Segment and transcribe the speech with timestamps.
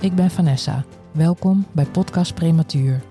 [0.00, 0.84] Ik ben Vanessa.
[1.12, 3.02] Welkom bij Podcast Prematuur.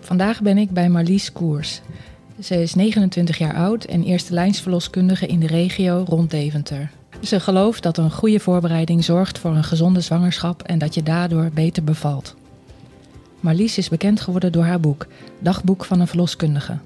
[0.00, 1.80] Vandaag ben ik bij Marlies Koers.
[2.40, 6.90] Ze is 29 jaar oud en eerste lijnsverloskundige in de regio rond Deventer.
[7.22, 11.50] Ze gelooft dat een goede voorbereiding zorgt voor een gezonde zwangerschap en dat je daardoor
[11.54, 12.34] beter bevalt.
[13.40, 15.06] Marlies is bekend geworden door haar boek
[15.38, 16.78] Dagboek van een verloskundige.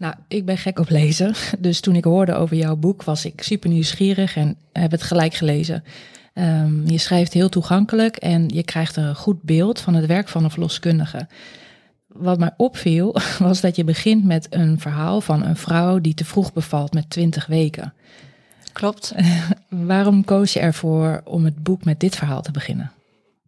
[0.00, 1.34] Nou, ik ben gek op lezen.
[1.58, 5.34] Dus toen ik hoorde over jouw boek, was ik super nieuwsgierig en heb het gelijk
[5.34, 5.84] gelezen.
[6.34, 10.44] Um, je schrijft heel toegankelijk en je krijgt een goed beeld van het werk van
[10.44, 11.26] een verloskundige.
[12.06, 16.24] Wat mij opviel, was dat je begint met een verhaal van een vrouw die te
[16.24, 17.92] vroeg bevalt met 20 weken.
[18.72, 19.14] Klopt.
[19.68, 22.92] Waarom koos je ervoor om het boek met dit verhaal te beginnen?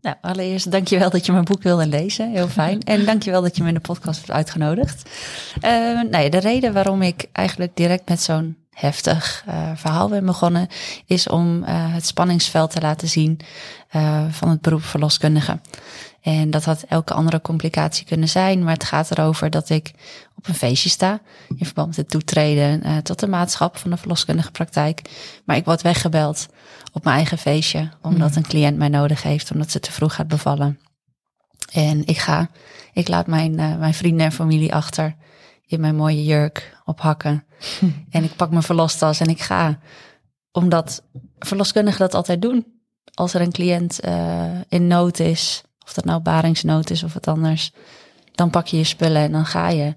[0.02, 2.30] Nou, allereerst dankjewel dat je mijn boek wilde lezen.
[2.30, 2.80] Heel fijn.
[2.92, 5.10] En dankjewel dat je me in de podcast hebt uitgenodigd.
[5.56, 5.70] Uh,
[6.10, 10.68] nou ja, de reden waarom ik eigenlijk direct met zo'n heftig uh, verhaal ben begonnen,
[11.06, 13.40] is om uh, het spanningsveld te laten zien
[14.30, 15.60] van het beroep verloskundige.
[16.20, 19.92] En dat had elke andere complicatie kunnen zijn, maar het gaat erover dat ik
[20.36, 21.20] op een feestje sta
[21.56, 25.02] in verband met het toetreden tot de maatschap van de verloskundige praktijk.
[25.44, 26.48] Maar ik word weggebeld
[26.92, 28.36] op mijn eigen feestje, omdat hmm.
[28.36, 30.78] een cliënt mij nodig heeft, omdat ze te vroeg gaat bevallen.
[31.72, 32.50] En ik ga,
[32.92, 35.14] ik laat mijn, uh, mijn vrienden en familie achter
[35.66, 37.44] in mijn mooie jurk op hakken.
[38.10, 39.78] En ik pak mijn verlostas en ik ga.
[40.52, 41.02] Omdat
[41.38, 42.66] verloskundigen dat altijd doen.
[43.14, 47.28] Als er een cliënt uh, in nood is, of dat nou baringsnood is of wat
[47.28, 47.72] anders,
[48.32, 49.94] dan pak je je spullen en dan ga je.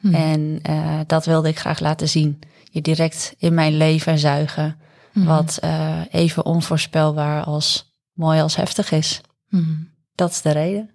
[0.00, 0.14] Hmm.
[0.14, 2.38] En uh, dat wilde ik graag laten zien.
[2.70, 4.76] Je direct in mijn leven zuigen.
[5.16, 5.26] Mhm.
[5.26, 9.20] Wat uh, even onvoorspelbaar als mooi als heftig is.
[9.48, 9.88] Mm.
[10.14, 10.90] Dat is de reden.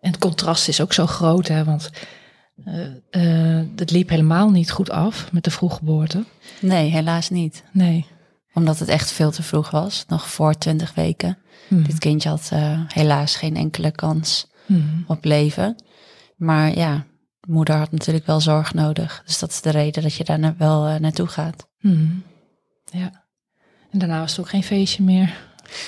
[0.00, 1.64] En het contrast is ook zo groot, hè?
[1.64, 1.90] Want
[2.64, 6.24] uh, uh, het liep helemaal niet goed af met de vroeggeboorte.
[6.60, 7.64] Nee, helaas niet.
[7.72, 8.06] Nee.
[8.52, 11.38] Omdat het echt veel te vroeg was, nog voor 20 weken.
[11.68, 11.84] Mm.
[11.84, 12.50] Dit kindje had
[12.88, 14.46] helaas geen enkele kans
[15.06, 15.76] op leven.
[16.36, 17.06] Maar ja,
[17.48, 19.22] moeder had natuurlijk wel zorg nodig.
[19.26, 21.68] Dus dat is de reden dat je daar wel naartoe gaat.
[21.80, 22.06] Mhm.
[22.84, 23.25] Ja.
[23.96, 25.34] En daarna was het ook geen feestje meer.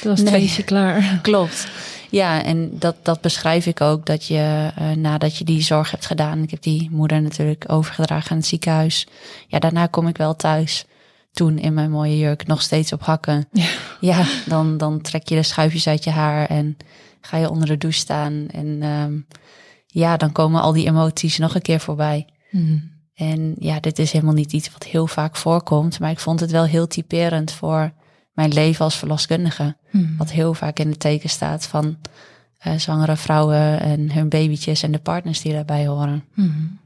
[0.00, 1.18] Toen was het feestje klaar.
[1.22, 1.68] Klopt.
[2.10, 6.06] Ja, en dat, dat beschrijf ik ook, dat je uh, nadat je die zorg hebt
[6.06, 9.06] gedaan, ik heb die moeder natuurlijk overgedragen aan het ziekenhuis.
[9.46, 10.84] Ja, daarna kom ik wel thuis.
[11.32, 13.48] Toen in mijn mooie jurk nog steeds op hakken.
[13.52, 13.66] Ja,
[14.00, 16.76] ja dan, dan trek je de schuifjes uit je haar en
[17.20, 18.46] ga je onder de douche staan.
[18.50, 19.26] En um,
[19.86, 22.26] ja, dan komen al die emoties nog een keer voorbij.
[22.50, 22.96] Mm.
[23.14, 26.50] En ja, dit is helemaal niet iets wat heel vaak voorkomt, maar ik vond het
[26.50, 27.92] wel heel typerend voor
[28.38, 29.76] mijn leven als verloskundige.
[29.90, 30.14] Hmm.
[30.18, 31.96] Wat heel vaak in het teken staat van
[32.66, 36.24] uh, zwangere vrouwen en hun babytjes en de partners die daarbij horen.
[36.34, 36.78] Hmm.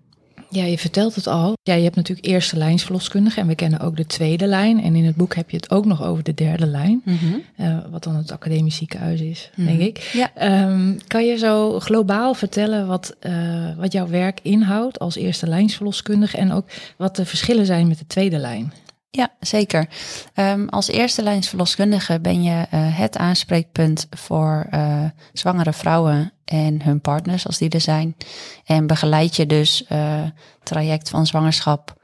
[0.49, 1.57] Ja, je vertelt het al.
[1.63, 4.83] Ja, je hebt natuurlijk eerste lijnsverloskundige en we kennen ook de tweede lijn.
[4.83, 7.43] En in het boek heb je het ook nog over de derde lijn, mm -hmm.
[7.61, 9.77] uh, wat dan het academisch ziekenhuis is, mm -hmm.
[9.77, 10.11] denk ik.
[10.13, 10.63] Ja.
[10.69, 16.37] Um, kan je zo globaal vertellen wat, uh, wat jouw werk inhoudt als eerste lijnsverloskundige
[16.37, 18.73] en ook wat de verschillen zijn met de tweede lijn?
[19.15, 19.89] Ja, zeker.
[20.35, 27.01] Um, als eerste lijnsverloskundige ben je uh, het aanspreekpunt voor uh, zwangere vrouwen en hun
[27.01, 28.17] partners, als die er zijn.
[28.65, 30.23] En begeleid je dus uh,
[30.63, 31.97] traject van zwangerschap,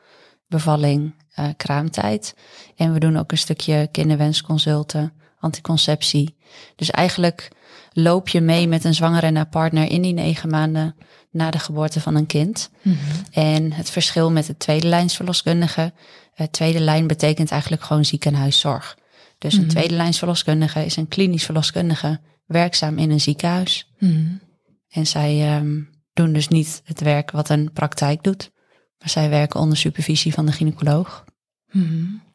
[0.47, 1.15] bevalling,
[1.57, 2.35] kraamtijd.
[2.77, 6.37] En we doen ook een stukje kinderwensconsulten, anticonceptie.
[6.77, 7.49] Dus eigenlijk
[7.93, 10.97] loop je mee met een zwangere en haar partner in die negen maanden
[11.31, 12.71] na de geboorte van een kind.
[12.83, 13.25] Mm -hmm.
[13.31, 15.93] En het verschil met de tweede lijnsverloskundige
[16.37, 18.97] uh, tweede lijn betekent eigenlijk gewoon ziekenhuiszorg.
[19.39, 19.75] Dus een mm -hmm.
[19.75, 23.93] tweede lijns verloskundige is een klinisch verloskundige werkzaam in een ziekenhuis.
[23.99, 24.41] Mm -hmm.
[24.89, 28.51] En zij um, doen dus niet het werk wat een praktijk doet,
[28.99, 31.25] maar zij werken onder supervisie van de gynaecoloog.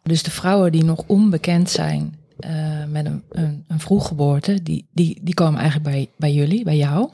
[0.03, 5.19] Dus de vrouwen die nog onbekend zijn uh, met een, een, een vroeggeboorte, die, die,
[5.21, 7.09] die komen eigenlijk bij, bij jullie, bij jou.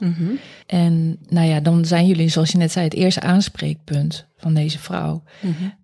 [0.66, 4.78] En nou ja, dan zijn jullie, zoals je net zei, het eerste aanspreekpunt van deze
[4.78, 5.22] vrouw.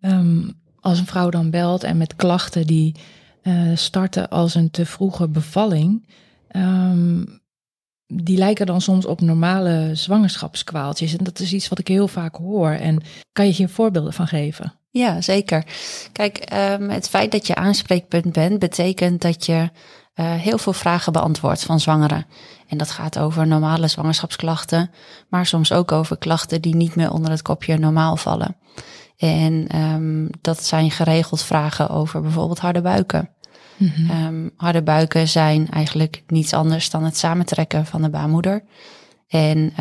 [0.00, 2.94] Um, als een vrouw dan belt en met klachten die
[3.42, 6.08] uh, starten als een te vroege bevalling,
[6.56, 7.40] um,
[8.06, 11.16] die lijken dan soms op normale zwangerschapskwaaltjes.
[11.16, 12.70] En dat is iets wat ik heel vaak hoor.
[12.70, 13.02] En
[13.32, 14.72] kan je hier voorbeelden van geven?
[14.96, 15.64] Ja, zeker.
[16.12, 19.70] Kijk, ehm, het feit dat je aanspreekpunt bent, betekent dat je
[20.14, 22.26] uh, heel veel vragen beantwoordt van zwangeren.
[22.68, 24.90] En dat gaat over normale zwangerschapsklachten,
[25.28, 28.56] maar soms ook over klachten die niet meer onder het kopje normaal vallen.
[29.16, 33.30] En um, dat zijn geregeld vragen over bijvoorbeeld harde buiken.
[33.76, 38.64] Mm um, harde buiken zijn eigenlijk niets anders dan het samentrekken van de baarmoeder.
[39.28, 39.72] En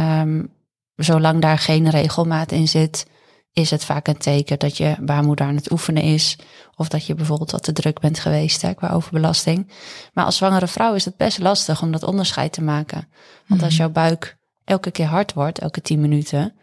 [0.95, 3.05] zolang daar geen regelmaat in zit,
[3.55, 6.37] is het vaak een teken dat je baarmoeder aan het oefenen is.
[6.75, 9.71] Of dat je bijvoorbeeld wat te druk bent geweest hè, qua overbelasting.
[10.13, 13.07] Maar als zwangere vrouw is het best lastig om dat onderscheid te maken.
[13.47, 13.81] Want als mhm.
[13.81, 16.53] jouw buik elke keer hard wordt, elke tien minuten,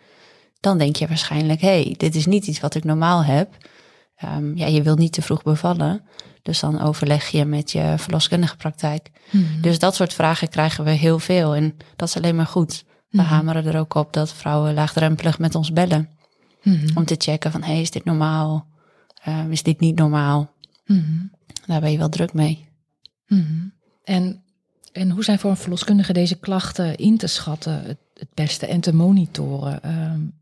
[0.61, 3.57] dan denk je waarschijnlijk, hé, hey, dit is niet iets wat ik normaal heb.
[4.25, 6.05] Um, ja, je wil niet te vroeg bevallen.
[6.43, 9.11] Dus dan overleg je met je verloskundige praktijk.
[9.31, 9.61] Mhm.
[9.61, 11.55] Dus dat soort vragen krijgen we heel veel.
[11.55, 12.85] En dat is alleen maar goed.
[13.09, 13.27] We mhm.
[13.27, 16.21] hameren er ook op dat vrouwen laagdrempelig met ons bellen.
[16.63, 16.97] Mhm.
[16.99, 18.67] Om te checken van, hey, is dit normaal?
[19.29, 20.53] Uh, is dit niet normaal?
[20.87, 21.31] Mm
[21.67, 22.67] Daar ben je wel druk mee.
[23.27, 23.73] Mm
[24.05, 24.43] En,
[24.93, 28.81] en hoe zijn voor een verloskundige deze klachten in te schatten, het, het beste en
[28.81, 29.81] te monitoren?
[30.13, 30.35] Um,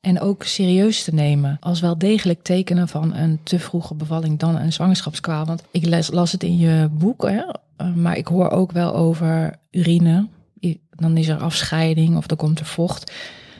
[0.00, 4.56] en ook serieus te nemen als wel degelijk tekenen van een te vroege bevalling dan
[4.56, 5.44] een zwangerschapskwaal.
[5.44, 7.42] Want ik las, las het in je boek, hè,
[7.76, 10.28] eh, maar ik hoor ook wel over urine.
[10.90, 13.12] Dan is er afscheiding of dan komt er vocht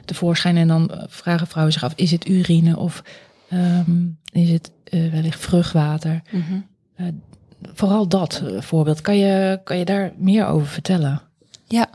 [0.09, 0.57] tevoorschijn.
[0.57, 3.03] En dan eh, vragen vrouwen zich af, is het urine of
[3.49, 6.23] ehm, is het uh, wellicht vruchtwater?
[6.31, 6.61] Mhm.
[7.75, 9.01] vooral dat voorbeeld.
[9.01, 11.21] Kan je, kan je daar meer over vertellen?
[11.65, 11.89] Ja,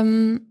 [0.00, 0.50] um,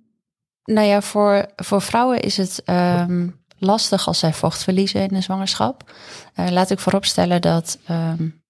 [0.63, 5.22] nou ja, voor, voor vrouwen is het um, lastig als zij vocht verliezen in de
[5.22, 5.94] zwangerschap.
[6.36, 7.80] Uh, laat ik vooropstellen dat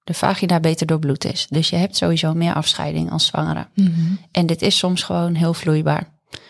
[0.04, 1.48] de vagina beter doorbloed is.
[1.50, 3.68] Dus je hebt sowieso meer afscheiding als zwangere.
[3.74, 4.20] Mm -hmm.
[4.32, 6.08] En dit is soms gewoon heel vloeibaar.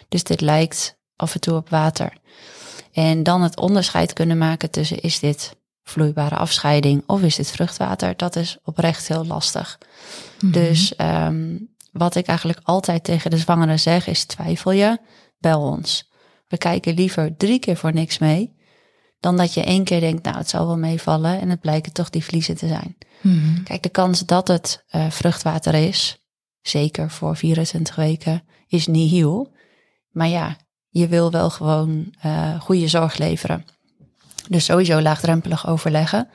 [0.09, 2.13] Dus dit lijkt af en toe op water.
[2.91, 8.17] En dan het onderscheid kunnen maken tussen is dit vloeibare afscheiding of is dit vruchtwater,
[8.17, 9.77] dat is oprecht heel lastig.
[10.39, 10.51] -hmm.
[10.51, 14.99] Dus um, wat ik eigenlijk altijd tegen de zwangere zeg is twijfel je,
[15.37, 16.09] bel ons.
[16.47, 18.55] We kijken liever drie keer voor niks mee,
[19.19, 22.09] dan dat je één keer denkt, nou het zal wel meevallen en het blijken toch
[22.09, 22.97] die vliezen te zijn.
[23.21, 23.63] Mhm.
[23.63, 26.21] Kijk, de kans dat het uh, vruchtwater is,
[26.61, 29.53] zeker voor 24 weken, is niet heel.
[30.09, 30.57] Maar ja,
[30.91, 33.65] je wil wel gewoon uh, goede zorg leveren.
[34.49, 36.27] Dus sowieso laagdrempelig overleggen.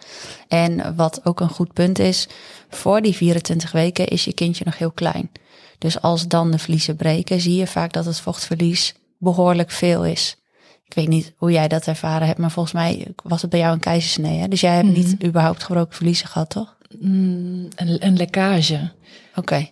[0.49, 2.29] En wat ook een goed punt is,
[2.69, 5.31] voor die 24 weken is je kindje nog heel klein.
[5.79, 10.37] Dus als dan de vliezen breken, zie je vaak dat het vochtverlies behoorlijk veel is.
[10.85, 13.73] Ik weet niet hoe jij dat ervaren hebt, maar volgens mij was het bij jou
[13.73, 14.39] een keizersnee.
[14.39, 14.49] Hè?
[14.49, 15.27] Dus jij hebt niet mhm.
[15.27, 16.77] überhaupt gebroken verliezen gehad, toch?
[16.99, 18.93] Mm, een, een, lekkage.
[19.35, 19.71] Oké.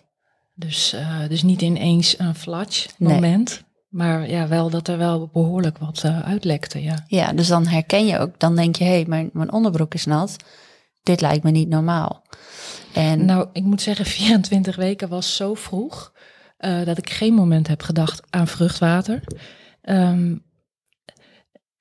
[0.53, 3.63] Dus, uh, dus niet ineens een flatsch moment.
[3.95, 7.03] Maar ja, wel dat er wel behoorlijk wat uh, uitlekte, ja.
[7.07, 10.05] Ja, dus dan herken je ook, dan denk je, hé, hey, mijn, mijn onderbroek is
[10.05, 10.35] nat.
[11.03, 12.23] Dit lijkt me niet normaal.
[12.93, 13.25] En...
[13.25, 16.13] Nou, ik moet zeggen, 24 weken was zo vroeg
[16.59, 19.23] uh, dat ik geen moment heb gedacht aan vruchtwater.
[19.81, 20.43] Um,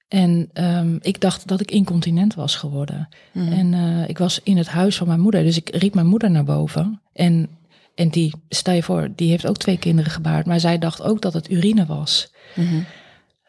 [0.08, 3.08] en um, ik dacht dat ik incontinent was geworden.
[3.32, 3.52] Mm.
[3.52, 6.30] En uh, ik was in het huis van mijn moeder, dus ik riep mijn moeder
[6.30, 7.00] naar boven.
[7.12, 7.48] En,
[7.94, 11.22] en die, stel je voor, die heeft ook twee kinderen gebaard, maar zij dacht ook
[11.22, 12.32] dat het urine was.
[12.54, 12.86] -hmm.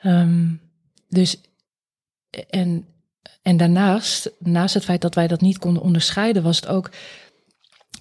[0.04, 0.62] um,
[1.10, 1.42] dus,
[2.50, 2.86] en,
[3.42, 6.92] en daarnaast, naast het feit dat wij dat niet konden onderscheiden, was het ook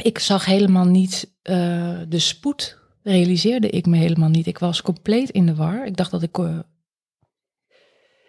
[0.02, 4.46] ik zag helemaal niet uh, de spoed, realiseerde ik me helemaal niet.
[4.46, 5.86] Ik was compleet in de war.
[5.86, 6.58] Ik dacht dat ik uh,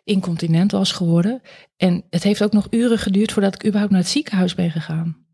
[0.04, 1.42] incontinent was geworden.
[1.78, 5.25] En het heeft ook nog uren geduurd voordat ik überhaupt naar het ziekenhuis ben gegaan.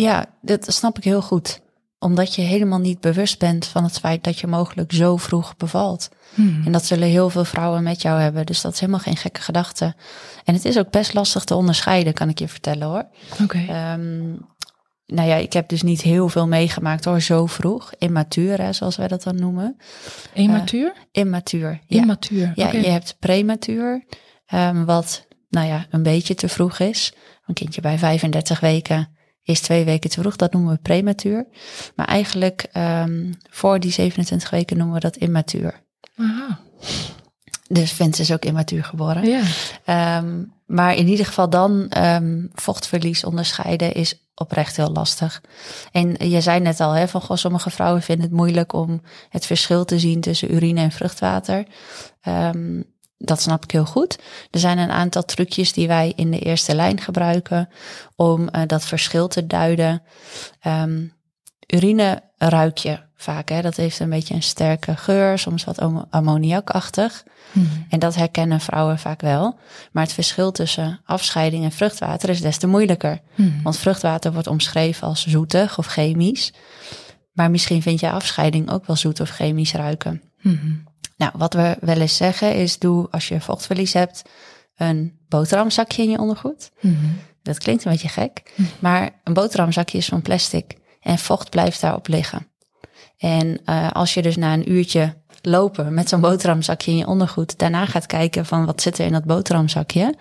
[0.00, 1.60] Ja, dat snap ik heel goed.
[1.98, 6.08] Omdat je helemaal niet bewust bent van het feit dat je mogelijk zo vroeg bevalt.
[6.34, 6.62] Hmm.
[6.64, 8.46] En dat zullen heel veel vrouwen met jou hebben.
[8.46, 9.94] Dus dat is helemaal geen gekke gedachte.
[10.44, 13.06] En het is ook best lastig te onderscheiden, kan ik je vertellen hoor.
[13.32, 13.42] Oké.
[13.42, 13.62] Okay.
[13.62, 14.36] Um, ehm,
[15.06, 17.92] nou ja, ik heb dus niet heel veel meegemaakt hoor, zo vroeg.
[17.98, 19.76] Immatuur, hè, zoals wij dat dan noemen.
[20.32, 20.92] Immatuur?
[20.96, 21.80] Uh, immatuur.
[21.86, 22.00] Ja.
[22.00, 22.52] Immatuur.
[22.54, 24.04] Ja, je hebt prematuur,
[24.54, 27.12] um, wat nou ja, een beetje te vroeg is.
[27.46, 29.18] Een kindje bij 35 weken
[29.50, 31.46] is twee weken te vroeg, dat noemen we prematuur.
[31.96, 35.80] Maar eigenlijk um, voor die 27 weken noemen we dat immatuur.
[36.16, 36.60] Aha.
[37.68, 39.42] Dus Vince is ook immatuur geboren.
[39.84, 40.18] Ja.
[40.18, 45.42] Um, maar in ieder geval dan um, vochtverlies onderscheiden is oprecht heel lastig.
[45.92, 49.46] En je zei net al, hè, van goh, sommige vrouwen vinden het moeilijk om het
[49.46, 51.66] verschil te zien tussen urine en vruchtwater.
[52.28, 52.84] Um,
[53.22, 54.18] dat snap ik heel goed.
[54.50, 57.68] Er zijn een aantal trucjes die wij in de eerste lijn gebruiken
[58.16, 60.02] om uh, dat verschil te duiden.
[60.66, 61.12] Um,
[61.66, 63.48] urine ruik je vaak.
[63.48, 63.62] Hè?
[63.62, 65.78] Dat heeft een beetje een sterke geur, soms wat
[66.10, 67.24] ammoniakachtig.
[67.52, 67.86] Hmm.
[67.88, 69.58] En dat herkennen vrouwen vaak wel.
[69.92, 73.20] Maar het verschil tussen afscheiding en vruchtwater is des te moeilijker.
[73.34, 73.60] Hmm.
[73.62, 76.52] Want vruchtwater wordt omschreven als zoetig of chemisch.
[77.32, 80.22] Maar misschien vind je afscheiding ook wel zoet of chemisch ruiken.
[80.40, 80.88] Hmm.
[81.20, 84.22] Nou, wat we wel eens zeggen is: doe als je vochtverlies hebt,
[84.76, 86.70] een boterhamzakje in je ondergoed.
[87.42, 92.08] Dat klinkt een beetje gek, maar een boterhamzakje is van plastic en vocht blijft daarop
[92.08, 92.46] liggen.
[93.16, 97.58] En uh, als je dus na een uurtje lopen met zo'n boterhamzakje in je ondergoed,
[97.58, 100.14] daarna gaat kijken van wat zit er in dat boterhamzakje.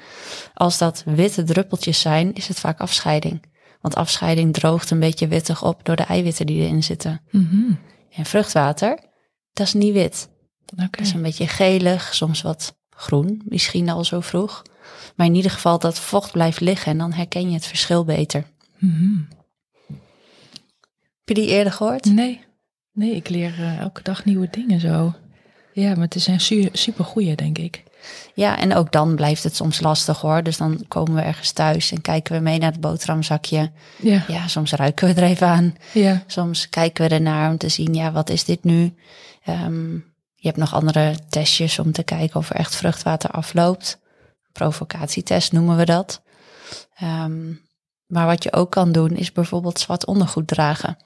[0.53, 3.43] Als dat witte druppeltjes zijn, is het vaak afscheiding.
[3.81, 7.21] Want afscheiding droogt een beetje wittig op door de eiwitten die erin zitten.
[7.31, 7.77] Mm
[8.11, 8.99] En vruchtwater,
[9.53, 10.29] dat is niet wit.
[10.73, 11.05] Okay.
[11.05, 14.61] Is een beetje gelig, soms wat groen, misschien al zo vroeg.
[15.15, 18.45] Maar in ieder geval dat vocht blijft liggen en dan herken je het verschil beter.
[18.77, 19.27] Mm
[21.25, 22.05] Heb je die eerder gehoord?
[22.05, 22.47] Nee.
[22.93, 25.15] Nee, ik leer uh, elke dag nieuwe dingen zo.
[25.73, 27.83] Ja, maar het is een su super goeie, denk ik.
[28.33, 30.43] Ja, en ook dan blijft het soms lastig hoor.
[30.43, 33.71] Dus dan komen we ergens thuis en kijken we mee naar het boterhamzakje.
[34.01, 34.23] Ja.
[34.27, 35.75] ja, soms ruiken we er even aan.
[35.93, 36.23] Ja.
[36.27, 38.93] Soms kijken we ernaar om te zien, ja, wat is dit nu?
[39.47, 40.08] Um,
[40.39, 43.99] je hebt nog andere testjes om te kijken of er echt vruchtwater afloopt.
[44.51, 46.21] Provocatietest noemen we dat.
[47.03, 47.61] Um,
[48.05, 50.97] maar wat je ook kan doen is bijvoorbeeld zwart ondergoed dragen.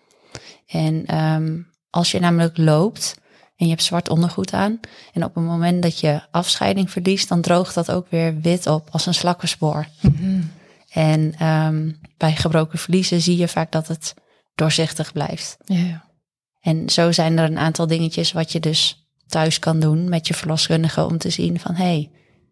[0.66, 3.16] En um, als je namelijk loopt
[3.56, 4.80] en je hebt zwart ondergoed aan.
[5.14, 8.90] En op het moment dat je afscheiding verliest, dan droogt dat ook weer wit op
[8.92, 9.88] als een slakkenspoor.
[10.02, 10.52] Mm
[10.90, 14.14] En um, bij gebroken vliezen zie je vaak dat het
[14.56, 15.58] doorzichtig blijft.
[15.66, 16.12] Ja.
[16.60, 19.03] En zo zijn er een aantal dingetjes wat je dus
[19.34, 22.12] thuis kan doen met je verloskundige om te zien van hé, hey,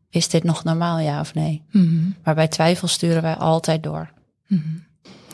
[0.10, 1.64] is dit nog normaal ja of nee?
[1.72, 4.12] Mm Maar bij twijfel sturen wij altijd door.
[4.48, 4.90] Mm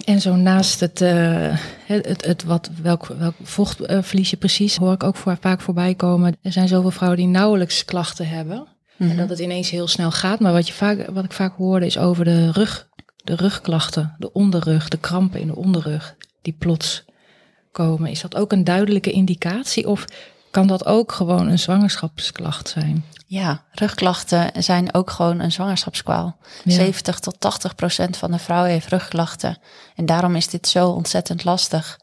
[0.08, 5.04] en zo naast het, uh, het, het, wat, welk, welk vochtverlies je precies, hoor ik
[5.04, 6.38] ook voor, vaak voorbij komen.
[6.42, 8.68] Er zijn zoveel vrouwen die nauwelijks klachten hebben.
[8.98, 9.18] En mhm.
[9.18, 10.40] dat het ineens heel snel gaat.
[10.40, 12.88] Maar wat, je vaak, wat ik vaak hoorde is over de rug,
[13.24, 17.06] de rugklachten, de onderrug, de krampen in de onderrug, die plots
[17.72, 18.12] komen.
[18.12, 19.88] Is dat ook een duidelijke indicatie?
[19.88, 20.06] Of
[20.52, 23.06] kan dat ook gewoon een zwangerschapsklacht zijn?
[23.30, 26.38] Ja, rugklachten zijn ook gewoon een zwangerschapskwaal.
[26.66, 29.58] 70 tot 80 procent van de vrouwen heeft rugklachten.
[29.96, 32.00] En daarom is dit zo ontzettend lastig.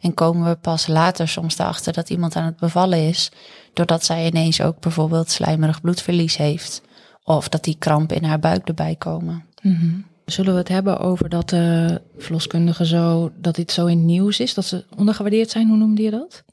[0.00, 3.30] En komen we pas later soms erachter dat iemand aan het bevallen is,
[3.72, 6.82] doordat zij ineens ook bijvoorbeeld slijmerig bloedverlies heeft.
[7.24, 9.44] Of dat die krampen in haar buik erbij komen.
[9.62, 9.98] Mhm.
[10.24, 14.54] Zullen we het hebben over dat uh, verloskundigen zo, dat dit zo in nieuws is,
[14.54, 15.68] dat ze ondergewaardeerd zijn?
[15.68, 16.44] Hoe noemde je dat?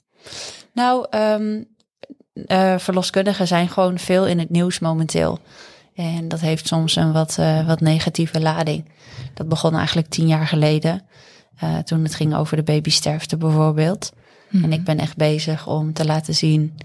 [0.74, 1.68] Nou, um,
[2.34, 5.40] uh, verloskundigen zijn gewoon veel in het nieuws momenteel.
[5.96, 8.90] En dat heeft soms een wat, uh, wat negatieve lading.
[9.34, 11.02] Dat begon eigenlijk tien jaar geleden.
[11.64, 14.12] Uh, toen het ging over de babysterfte bijvoorbeeld.
[14.52, 14.72] En mhm.
[14.72, 16.78] ik ben echt bezig om te laten zien.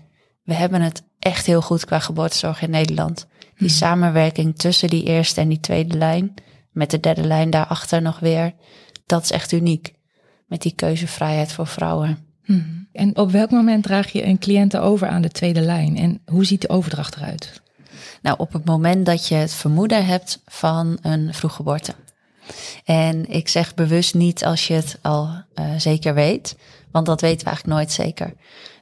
[0.44, 3.26] We hebben het echt heel goed qua geboortezorg in Nederland.
[3.40, 3.76] Die mhm.
[3.76, 6.34] samenwerking tussen die eerste en die tweede lijn.
[6.72, 8.54] Met de derde lijn daarachter nog weer.
[9.06, 9.94] Dat is echt uniek.
[10.46, 12.27] Met die keuzevrijheid voor vrouwen.
[12.48, 12.62] Mhm.
[12.92, 15.96] En op welk moment draag je een cliënt over aan de tweede lijn?
[15.96, 17.62] En hoe ziet de overdracht eruit?
[18.22, 21.94] Nou, op het moment dat je het vermoeden hebt van een vroeggeboorte.
[22.84, 26.56] En ik zeg bewust niet als je het al uh, zeker weet,
[26.90, 28.34] want dat weten we eigenlijk nooit zeker.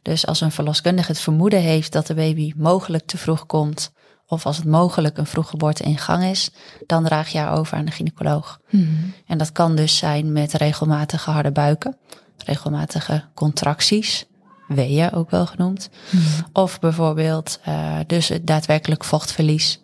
[0.03, 3.93] Dus als een verloskundige het vermoeden heeft dat de baby mogelijk te vroeg komt,
[4.27, 6.51] of als het mogelijk een vroeggeboorte in gang is,
[6.87, 8.61] dan draag je haar over aan de gynaecoloog.
[8.69, 9.13] Hmm.
[9.27, 11.97] En dat kan dus zijn met regelmatige harde buiken,
[12.45, 14.26] regelmatige contracties,
[14.69, 15.90] weeën ook wel genoemd.
[16.11, 16.23] Hmm.
[16.52, 19.81] Of bijvoorbeeld uh, dus het daadwerkelijk vochtverlies,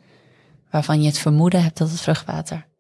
[0.70, 2.70] waarvan je het vermoeden hebt dat het vruchtwater.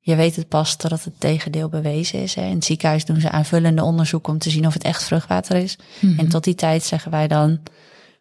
[0.00, 2.34] Je weet het pas totdat het tegendeel bewezen is.
[2.34, 2.42] Hè.
[2.42, 5.78] In het ziekenhuis doen ze aanvullende onderzoek om te zien of het echt vruchtwater is.
[6.00, 6.18] Hmm.
[6.18, 7.60] En tot die tijd zeggen wij dan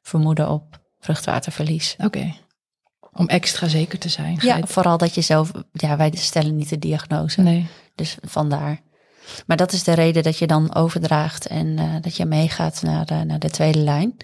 [0.02, 1.96] vermoeden op vruchtwaterverlies.
[1.98, 2.34] Oké.
[3.12, 4.38] Om extra zeker te zijn.
[4.42, 7.42] Ja, vooral dat je zelf, ja, wij stellen niet de diagnose.
[7.42, 7.68] Nee.
[7.96, 8.82] Dus vandaar.
[9.48, 13.06] Maar dat is de reden dat je dan overdraagt en uh, dat je meegaat naar
[13.06, 14.18] de, naar de tweede lijn.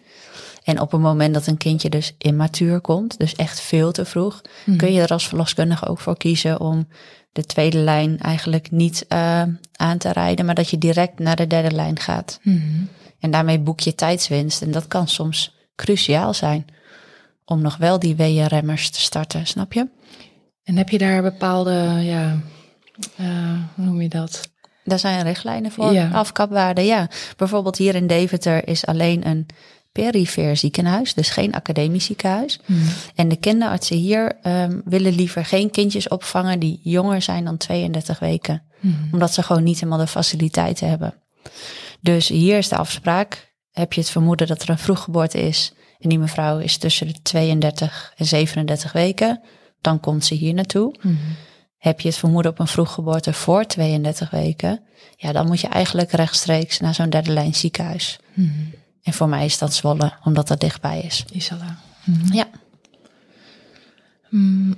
[0.64, 4.42] En op het moment dat een kindje dus immatuur komt, dus echt veel te vroeg,
[4.64, 4.78] hmm.
[4.78, 6.88] kun je er als verloskundige ook voor kiezen om
[7.32, 11.48] de tweede lijn eigenlijk niet uh, aan te rijden, maar dat je direct naar de
[11.48, 12.40] derde lijn gaat.
[12.42, 12.90] Hmm.
[13.20, 14.62] En daarmee boek je tijdswinst.
[14.62, 16.66] En dat kan soms cruciaal zijn
[17.46, 19.88] om nog wel die weeënremmers te starten, snap je?
[20.64, 22.40] En heb je daar bepaalde, ja,
[23.20, 24.50] uh, hoe noem je dat?
[24.84, 26.10] Daar zijn richtlijnen voor, ja.
[26.14, 26.86] afkapwaarden.
[26.86, 29.48] Ja, bijvoorbeeld hier in Deventer is alleen een
[29.92, 32.60] perifeer ziekenhuis, dus geen academisch ziekenhuis.
[32.66, 32.84] Hmm.
[33.16, 38.20] En de kinderartsen hier um, willen liever geen kindjes opvangen die jonger zijn dan 32
[38.20, 38.64] weken.
[38.80, 39.10] Hmm.
[39.12, 41.14] Omdat ze gewoon niet helemaal de faciliteiten hebben.
[42.00, 43.54] Dus hier is de afspraak.
[43.72, 47.22] heb je het vermoeden dat er een vroeggeboorte is en die mevrouw is tussen de
[47.22, 49.42] 32 en 37 weken,
[49.82, 50.96] dan komt ze hier naartoe.
[51.02, 51.16] Mhm.
[51.82, 54.80] Heb je het vermoeden op een vroeggeboorte voor 32 weken,
[55.18, 58.20] ja, dan moet je eigenlijk rechtstreeks naar zo'n derde lijn ziekenhuis.
[58.34, 58.50] Mhm.
[59.04, 61.26] En voor mij is dat Zwolle, omdat dat dichtbij is.
[61.32, 61.78] Isala.
[62.04, 62.34] Mhm.
[62.34, 62.48] Ja.
[64.30, 64.76] Mm,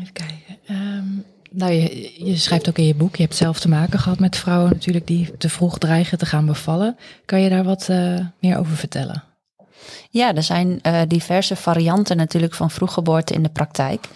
[0.00, 0.56] even kijken.
[0.66, 1.06] Ehm,
[1.50, 4.36] nou, je, je schrijft ook in je boek, je hebt zelf te maken gehad met
[4.36, 6.96] vrouwen natuurlijk die te vroeg dreigen te gaan bevallen.
[7.24, 9.22] Kan je daar wat eh, meer over vertellen?
[10.10, 14.06] Ja, er zijn eh, diverse varianten natuurlijk van vroeggeboorte in de praktijk.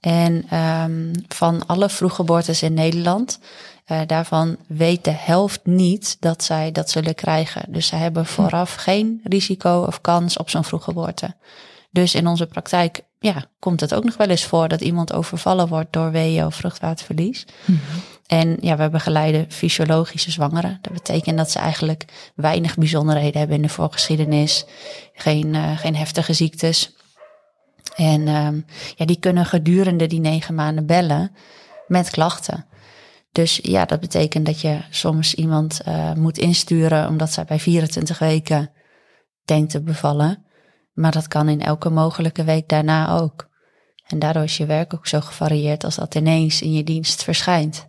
[0.00, 3.38] En ehm, van alle vroeggeboortes in Nederland,
[3.84, 7.62] eh, daarvan weet de helft niet dat zij dat zullen krijgen.
[7.68, 11.34] Dus zij hebben vooraf geen risico of kans op zo'n vroeggeboorte.
[11.90, 15.68] Dus in onze praktijk ja, komt het ook nog wel eens voor dat iemand overvallen
[15.68, 17.46] wordt door weeën of vruchtwaterverlies.
[18.26, 20.78] En ja, we begeleiden fysiologische zwangeren.
[20.80, 22.04] Dat betekent dat ze eigenlijk
[22.34, 24.64] weinig bijzonderheden hebben in de voorgeschiedenis.
[25.12, 26.94] Geen, eh, geen heftige ziektes.
[27.94, 28.60] En ehm,
[28.96, 31.36] ja, die kunnen gedurende die negen maanden bellen
[31.86, 32.66] met klachten.
[33.32, 38.18] Dus ja, dat betekent dat je soms iemand eh, moet insturen omdat zij bij 24
[38.18, 38.70] weken
[39.44, 40.44] denkt te bevallen.
[40.92, 43.48] Maar dat kan in elke mogelijke week daarna ook.
[44.06, 47.88] En daardoor is je werk ook zo gevarieerd als dat ineens in je dienst verschijnt.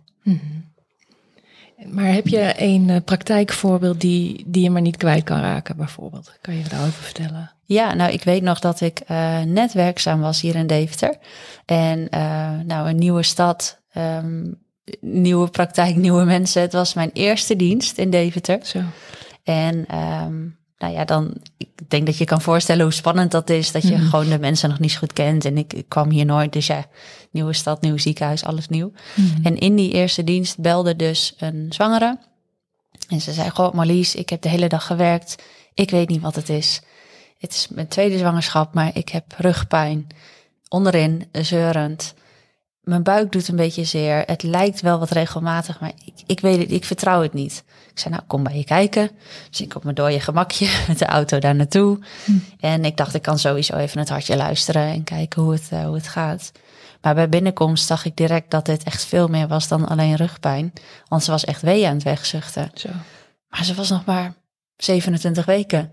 [1.86, 6.32] Maar heb je een eh, praktijkvoorbeeld die, die je maar niet kwijt kan raken, bijvoorbeeld?
[6.40, 7.52] Kan je daarover vertellen?
[7.64, 11.16] Ja, nou, ik weet nog dat ik eh, net werkzaam was hier in Deventer.
[11.64, 14.52] En eh, nou, een nieuwe stad, ehm,
[15.00, 16.62] nieuwe praktijk, nieuwe mensen.
[16.62, 18.58] Het was mijn eerste dienst in Deventer.
[18.62, 18.80] Zo.
[19.44, 20.46] En ehm,
[20.78, 23.72] nou ja, dan, ik denk dat je kan voorstellen hoe spannend dat is.
[23.72, 25.44] Dat je gewoon de mensen nog niet zo goed kent.
[25.44, 26.86] En ik, ik kwam hier nooit, dus ja,
[27.30, 28.92] nieuwe stad, nieuw ziekenhuis, alles nieuw.
[29.42, 32.18] En in die eerste dienst belde dus een zwangere.
[33.08, 35.42] En ze zei, goh Marlies, ik heb de hele dag gewerkt.
[35.74, 36.80] Ik weet niet wat het is.
[37.38, 40.06] Het is mijn tweede zwangerschap, maar ik heb rugpijn.
[40.68, 42.14] Onderin, zeurend.
[42.88, 44.22] Mijn buik doet een beetje zeer.
[44.26, 47.64] Het lijkt wel wat regelmatig, maar ik, ik weet het, ik vertrouw het niet.
[47.90, 49.10] Ik zei, nou, kom bij je kijken.
[49.50, 51.98] Dus ik op mijn dode gemakje met de auto daar naartoe.
[52.60, 55.84] En ik dacht, ik kan sowieso even het hartje luisteren en kijken hoe het, eh,
[55.84, 56.52] hoe het gaat.
[57.00, 60.72] Maar bij binnenkomst zag ik direct dat dit echt veel meer was dan alleen rugpijn.
[61.08, 62.70] Want ze was echt wee aan het wegzuchten.
[62.74, 62.88] Zo.
[63.48, 64.34] Maar ze was nog maar
[64.76, 65.92] 27 weken.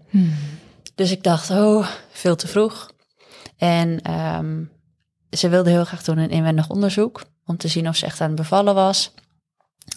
[0.95, 2.91] Dus ik dacht, oh, veel te vroeg.
[3.57, 4.63] En ehm,
[5.37, 7.23] ze wilde heel graag doen een inwendig onderzoek.
[7.45, 9.11] Om te zien of ze echt aan het bevallen was.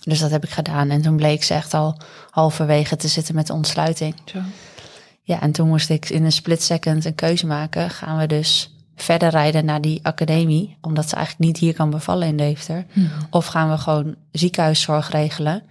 [0.05, 0.90] Dus dat heb ik gedaan.
[0.90, 4.14] En toen bleek ze echt al halverwege te zitten met de ontsluiting.
[4.24, 4.38] Zo.
[5.22, 7.90] Ja, en toen moest ik in een split second een keuze maken.
[7.90, 12.29] Gaan we dus verder rijden naar die academie, omdat ze eigenlijk niet hier kan bevallen
[12.29, 12.87] in Deventer.
[13.31, 15.62] Of gaan we gewoon ziekenhuiszorg regelen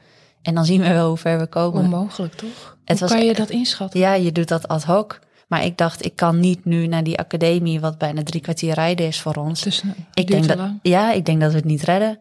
[0.42, 1.82] en dan zien we wel hoe ver we komen.
[1.84, 2.78] Onmogelijk, toch?
[2.86, 4.00] Het Hoe was- kan je dat inschatten?
[4.00, 5.20] Ja, je doet dat ad hoc.
[5.48, 9.08] Maar ik dacht, ik kan niet nu naar die academie, wat bijna drie kwartier rijden
[9.08, 9.62] is voor ons.
[9.62, 10.80] Dus, eh, ik denk dat, lang.
[10.82, 12.20] ja, ik denk dat we het niet redden.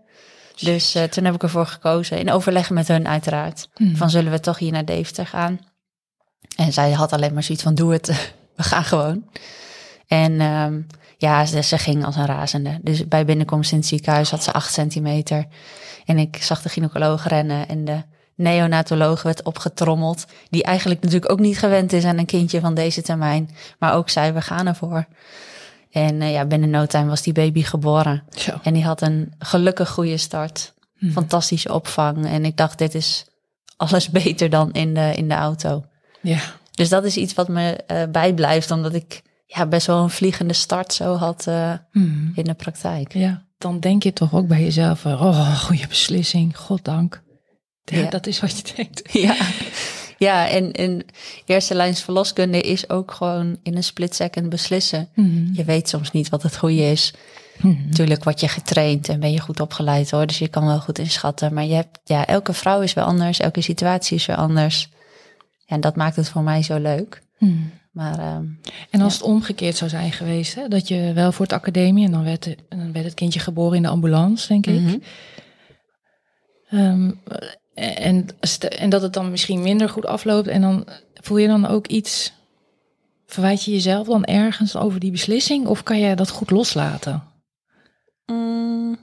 [0.61, 3.97] Dus eh, toen heb ik ervoor gekozen, in overleg met hun uiteraard, Hmm.
[3.97, 5.61] van zullen we toch hier naar Deventer gaan?
[6.57, 8.07] En zij had alleen maar zoiets van, doe het,
[8.57, 9.25] we gaan gewoon.
[10.07, 10.81] En ehm,
[11.17, 12.79] ja, ze, ze ging als een razende.
[12.83, 15.47] Dus bij binnenkomst in het ziekenhuis had ze acht centimeter.
[16.05, 18.03] En ik zag de gynaecoloog rennen en de
[18.37, 20.27] neonatoloog werd opgetrommeld.
[20.51, 23.51] Die eigenlijk natuurlijk ook niet gewend is aan een kindje van deze termijn.
[23.79, 25.07] Maar ook zei, we gaan ervoor.
[25.91, 28.23] En eh, ja, binnen no time was die baby geboren.
[28.31, 28.53] Zo.
[28.63, 30.75] En die had een gelukkig goede start.
[31.13, 32.27] Fantastische opvang.
[32.27, 33.27] En ik dacht, dit is
[33.77, 35.85] alles beter dan in de, in de auto.
[36.21, 36.39] Ja.
[36.71, 40.53] Dus dat is iets wat me eh, bijblijft, omdat ik ja, best wel een vliegende
[40.53, 42.33] start zo had eh, Hmm.
[42.35, 43.13] in de praktijk.
[43.13, 47.23] Ja, dan denk je toch ook bij jezelf, oh, goede beslissing, goddank.
[47.95, 48.11] Ja.
[48.17, 49.03] Dat is wat je denkt.
[49.23, 49.37] Ja,
[50.19, 51.05] ja en, en
[51.45, 55.09] eerste lijns verloskunde is ook gewoon in een split second beslissen.
[55.15, 55.51] Hmm.
[55.53, 57.13] Je weet soms niet wat het goede is.
[57.89, 60.99] Natuurlijk word je getraind en ben je goed opgeleid hoor, dus je kan wel goed
[60.99, 61.55] inschatten.
[61.55, 64.89] Maar je hebt, ja, elke vrouw is weer anders, elke situatie is weer anders.
[65.67, 67.23] Ja, en dat maakt het voor mij zo leuk.
[67.39, 67.71] Hmm.
[67.93, 68.45] Maar ehm,
[68.91, 72.13] En als het omgekeerd zou zijn geweest, hè, dat je wel voor het academie en
[72.13, 74.81] dan werd, de- en dan werd het kindje geboren in de ambulance, denk ik.
[74.81, 74.97] Mhm.
[77.77, 78.27] En,
[78.79, 82.33] en dat het dan misschien minder goed afloopt en dan voel je dan ook iets,
[83.27, 87.23] verwijt je jezelf dan ergens over die beslissing of kan jij dat goed loslaten?
[88.27, 88.99] mm,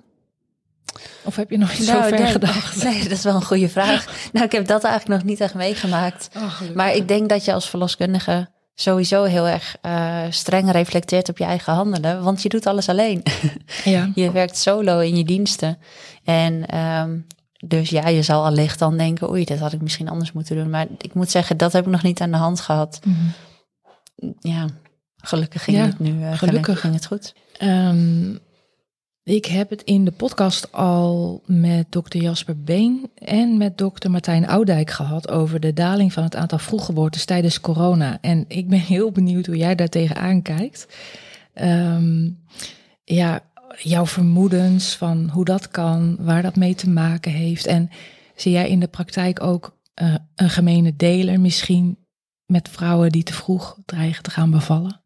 [1.24, 2.84] Of heb je nog niet nou, zo ver nee, gedacht?
[2.84, 4.30] Nee, dat is wel een goede vraag.
[4.32, 6.30] nou, ik heb dat eigenlijk nog niet echt meegemaakt.
[6.36, 6.62] Oh.
[6.74, 11.44] Maar ik denk dat je als verloskundige sowieso heel erg eh, streng reflecteert op je
[11.44, 12.24] eigen handelen.
[12.24, 13.24] Want je doet alles alleen.
[13.84, 14.12] ja.
[14.16, 15.78] je werkt solo in je diensten.
[16.24, 17.18] En ehm,
[17.66, 20.70] Dus ja, je zal allicht dan denken, oei, dat had ik misschien anders moeten doen.
[20.70, 23.00] Maar ik moet zeggen, dat heb ik nog niet aan de hand gehad.
[24.40, 24.66] Ja,
[25.18, 26.80] gelukkig ging Ja, het nu eh, gelukkig.
[26.80, 27.34] ging het goed.
[27.58, 28.36] Ehm,
[29.24, 34.48] ik heb het in de podcast al met dokter Jasper Been en met dokter Martijn
[34.48, 38.18] Oudijk gehad over de daling van het aantal vroeggeboortes tijdens corona.
[38.22, 40.88] En ik ben heel benieuwd hoe jij daar tegenaan kijkt.
[41.54, 42.30] Ehm,
[43.04, 43.42] ja,
[43.78, 47.66] jouw vermoedens van hoe dat kan, waar dat mee te maken heeft.
[47.66, 47.90] En
[48.36, 51.98] zie jij in de praktijk ook eh, een gemene deler misschien
[52.46, 55.02] met vrouwen die te vroeg dreigen te gaan bevallen?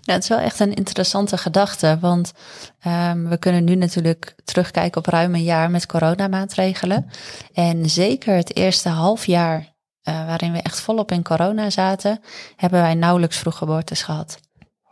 [0.00, 2.32] Ja, het is wel echt een interessante gedachte, want
[2.80, 7.10] ehm, we kunnen nu natuurlijk terugkijken op ruim een jaar met coronamaatregelen.
[7.52, 12.20] En zeker het eerste half jaar eh, waarin we echt volop in corona zaten,
[12.56, 14.40] hebben wij nauwelijks vroeggeboortes gehad.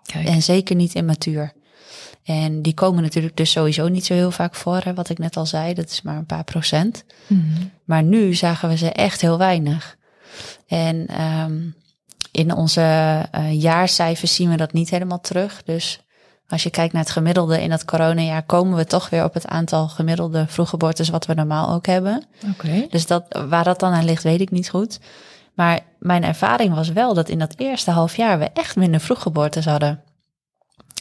[0.02, 0.26] Kijk.
[0.28, 1.52] En zeker niet immatuur.
[2.26, 5.36] En die komen natuurlijk dus sowieso niet zo heel vaak voor, hè, wat ik net
[5.36, 7.04] al zei, dat is maar een paar procent.
[7.26, 7.62] Mhm.
[7.84, 9.96] Maar nu zagen we ze echt heel weinig.
[10.66, 11.54] En ehm,
[12.30, 12.80] in onze
[13.30, 15.62] eh, jaarcijfers zien we dat niet helemaal terug.
[15.64, 16.00] Dus
[16.48, 19.46] als je kijkt naar het gemiddelde in dat coronajaar, komen we toch weer op het
[19.46, 22.24] aantal gemiddelde vroeggeboortes wat we normaal ook hebben.
[22.50, 22.86] Oké.
[22.90, 25.00] Dus dat, waar dat dan aan ligt, weet ik niet goed.
[25.54, 29.64] Maar mijn ervaring was wel dat in dat eerste half jaar we echt minder vroeggeboortes
[29.64, 30.02] hadden.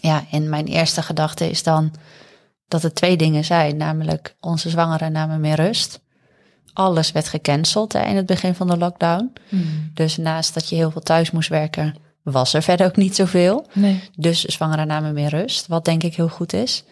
[0.05, 1.93] Ja, en mijn eerste gedachte is dan
[2.67, 3.77] dat er twee dingen zijn.
[3.77, 6.01] Namelijk, onze zwangeren namen meer rust.
[6.73, 9.33] Alles werd gecanceld hè, in het begin van de lockdown.
[9.49, 9.63] Mhm.
[9.93, 13.67] Dus naast dat je heel veel thuis moest werken, was er verder ook niet zoveel.
[13.73, 14.09] Nee.
[14.15, 16.83] Dus zwangeren namen meer rust, wat denk ik heel goed is.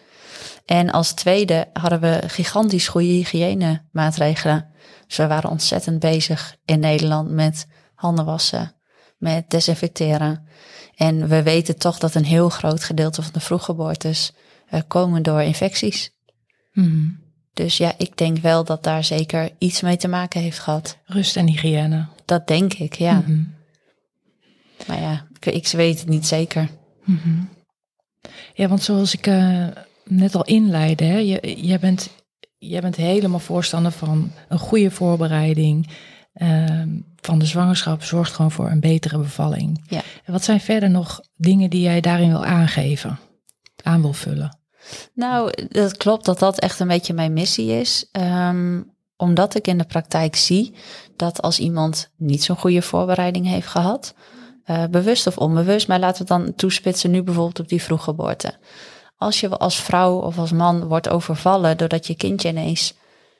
[0.66, 4.66] En als tweede hadden we gigantisch goede hygiënemaatregelen.
[5.06, 8.74] Dus we waren ontzettend bezig in Nederland met handen wassen,
[9.18, 10.48] met desinfecteren.
[10.96, 14.32] En we weten toch dat een heel groot gedeelte van de vroeggeboortes
[14.68, 16.10] eh, komen door infecties.
[16.72, 17.08] Mhm.
[17.52, 20.98] Dus ja, ik denk wel dat daar zeker iets mee te maken heeft gehad.
[21.04, 22.06] Rust en hygiëne.
[22.24, 23.12] Dat denk ik, ja.
[23.18, 23.42] Mhm.
[24.86, 26.68] Maar ja, ik, ik weet het niet zeker.
[27.04, 27.42] Mhm.
[28.54, 29.66] Ja, want zoals ik eh,
[30.04, 32.10] net al inleidde, hè, je, jij, bent,
[32.58, 35.88] jij bent helemaal voorstander van een goede voorbereiding
[36.32, 36.88] ehm,
[37.20, 38.02] van de zwangerschap.
[38.02, 39.84] Zorgt gewoon voor een betere bevalling.
[39.88, 40.02] Ja.
[40.24, 43.18] En wat zijn verder nog dingen die jij daarin wil aangeven,
[43.82, 44.58] aan wil vullen?
[45.14, 48.08] Nou, dat klopt dat dat echt een beetje mijn missie is.
[48.12, 48.82] Ehm,
[49.16, 50.74] omdat ik in de praktijk zie
[51.16, 54.14] dat als iemand niet zo'n goede voorbereiding heeft gehad,
[54.64, 58.54] eh, bewust of onbewust, maar laten we dan toespitsen nu bijvoorbeeld op die vroeggeboorte.
[59.16, 62.94] Als je als vrouw of als man wordt overvallen doordat je kindje ineens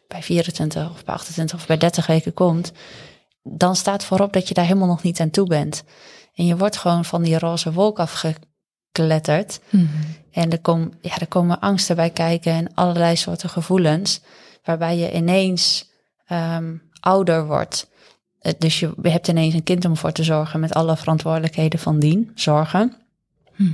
[0.08, 2.72] bij 24 of bij 28 of bij 30 weken komt,
[3.42, 5.84] dan staat voorop dat je daar helemaal nog niet aan toe bent.
[6.34, 9.60] En je wordt gewoon van die roze wolk afgekletterd.
[10.30, 14.20] En er, kom, ja, er komen angsten bij kijken en allerlei soorten gevoelens.
[14.64, 15.90] Waarbij je ineens
[16.26, 17.86] ehm, ouder wordt.
[18.38, 21.98] Eh, Dus je hebt ineens een kind om voor te zorgen met alle verantwoordelijkheden van
[21.98, 22.96] dien, zorgen.
[23.56, 23.72] Mhm.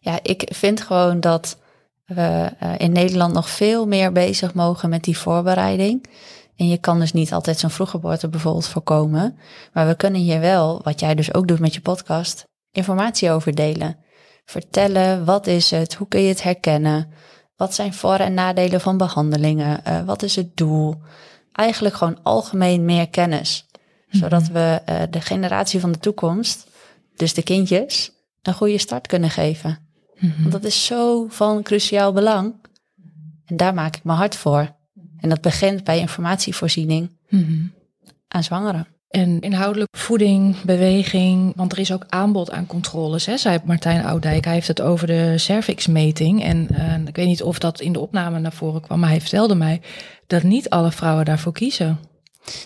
[0.00, 1.58] Ja, ik vind gewoon dat
[2.04, 6.06] we eh, in Nederland nog veel meer bezig mogen met die voorbereiding.
[6.56, 9.38] En je kan dus niet altijd zo'n vroeggeboorte bijvoorbeeld voorkomen.
[9.72, 13.54] Maar we kunnen hier wel, wat jij dus ook doet met je podcast, informatie over
[13.54, 13.96] delen.
[14.44, 15.94] Vertellen, wat is het?
[15.94, 17.12] Hoe kun je het herkennen?
[17.56, 19.84] Wat zijn voor- en nadelen van behandelingen?
[19.84, 20.94] Eh, wat is het doel?
[21.52, 23.66] Eigenlijk gewoon algemeen meer kennis.
[24.08, 26.66] Zodat we eh, de generatie van de toekomst,
[27.16, 28.12] dus de kindjes,
[28.42, 29.78] een goede start kunnen geven.
[30.18, 30.40] Mhm.
[30.40, 32.54] Want dat is zo van cruciaal belang.
[33.46, 34.76] En daar maak ik me hard voor.
[35.22, 37.52] En dat begint bij informatievoorziening Mhm.
[38.28, 38.86] aan zwangeren.
[39.08, 44.44] En inhoudelijk voeding, beweging, want er is ook aanbod aan controles, hè, zei Martijn Oudijk.
[44.44, 46.42] Hij heeft het over de cervixmeting.
[46.42, 49.20] En eh, ik weet niet of dat in de opname naar voren kwam, maar hij
[49.20, 49.80] vertelde mij
[50.26, 51.98] dat niet alle vrouwen daarvoor kiezen.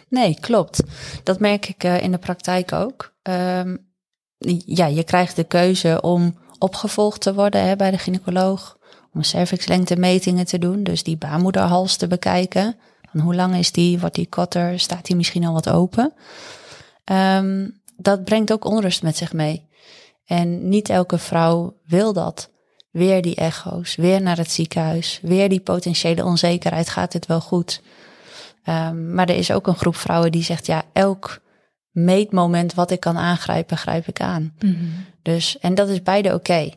[0.08, 0.82] Nee, klopt.
[1.22, 3.14] Dat merk ik eh, in de praktijk ook.
[3.22, 3.76] Ehm,
[4.66, 8.76] ja, je krijgt de keuze om opgevolgd te worden hè, bij de gynaecoloog.
[9.16, 12.76] Om cervixlengtemetingen te doen, dus die baarmoederhals te bekijken.
[13.10, 13.98] Van hoe lang is die?
[13.98, 14.78] Wordt die korter?
[14.78, 16.12] Staat die misschien al wat open?
[17.04, 19.68] Ehm, dat brengt ook onrust met zich mee.
[20.26, 22.50] En niet elke vrouw wil dat.
[22.90, 26.88] Weer die echo's, weer naar het ziekenhuis, weer die potentiële onzekerheid.
[26.88, 27.82] Gaat dit wel goed?
[28.68, 31.40] Um, maar er is ook een groep vrouwen die zegt, ja, elk
[31.90, 34.54] meetmoment wat ik kan aangrijpen, grijp ik aan.
[35.22, 36.70] Dus, en dat is beide oké.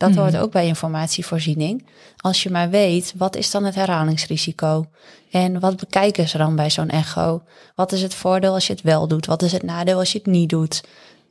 [0.00, 0.18] Dat Mhm.
[0.18, 1.86] hoort ook bij informatievoorziening.
[2.16, 4.86] Als je maar weet, wat is dan het herhalingsrisico?
[5.30, 7.42] En wat bekijken ze dan bij zo'n echo?
[7.74, 9.26] Wat is het voordeel als je het wel doet?
[9.26, 10.84] Wat is het nadeel als je het niet doet?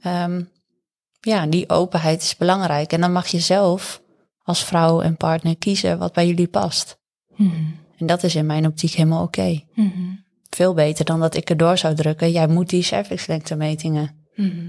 [0.03, 0.49] Um,
[1.19, 2.93] ja, die openheid is belangrijk.
[2.93, 4.01] En dan mag je zelf
[4.43, 6.97] als vrouw en partner kiezen wat bij jullie past.
[7.35, 7.55] Mhm.
[7.97, 9.63] En dat is in mijn optiek helemaal oké.
[9.73, 9.91] Mhm.
[10.49, 12.31] Veel beter dan dat ik erdoor zou drukken.
[12.31, 14.27] Jij moet die cervixlengte metingen.
[14.35, 14.67] Mhm.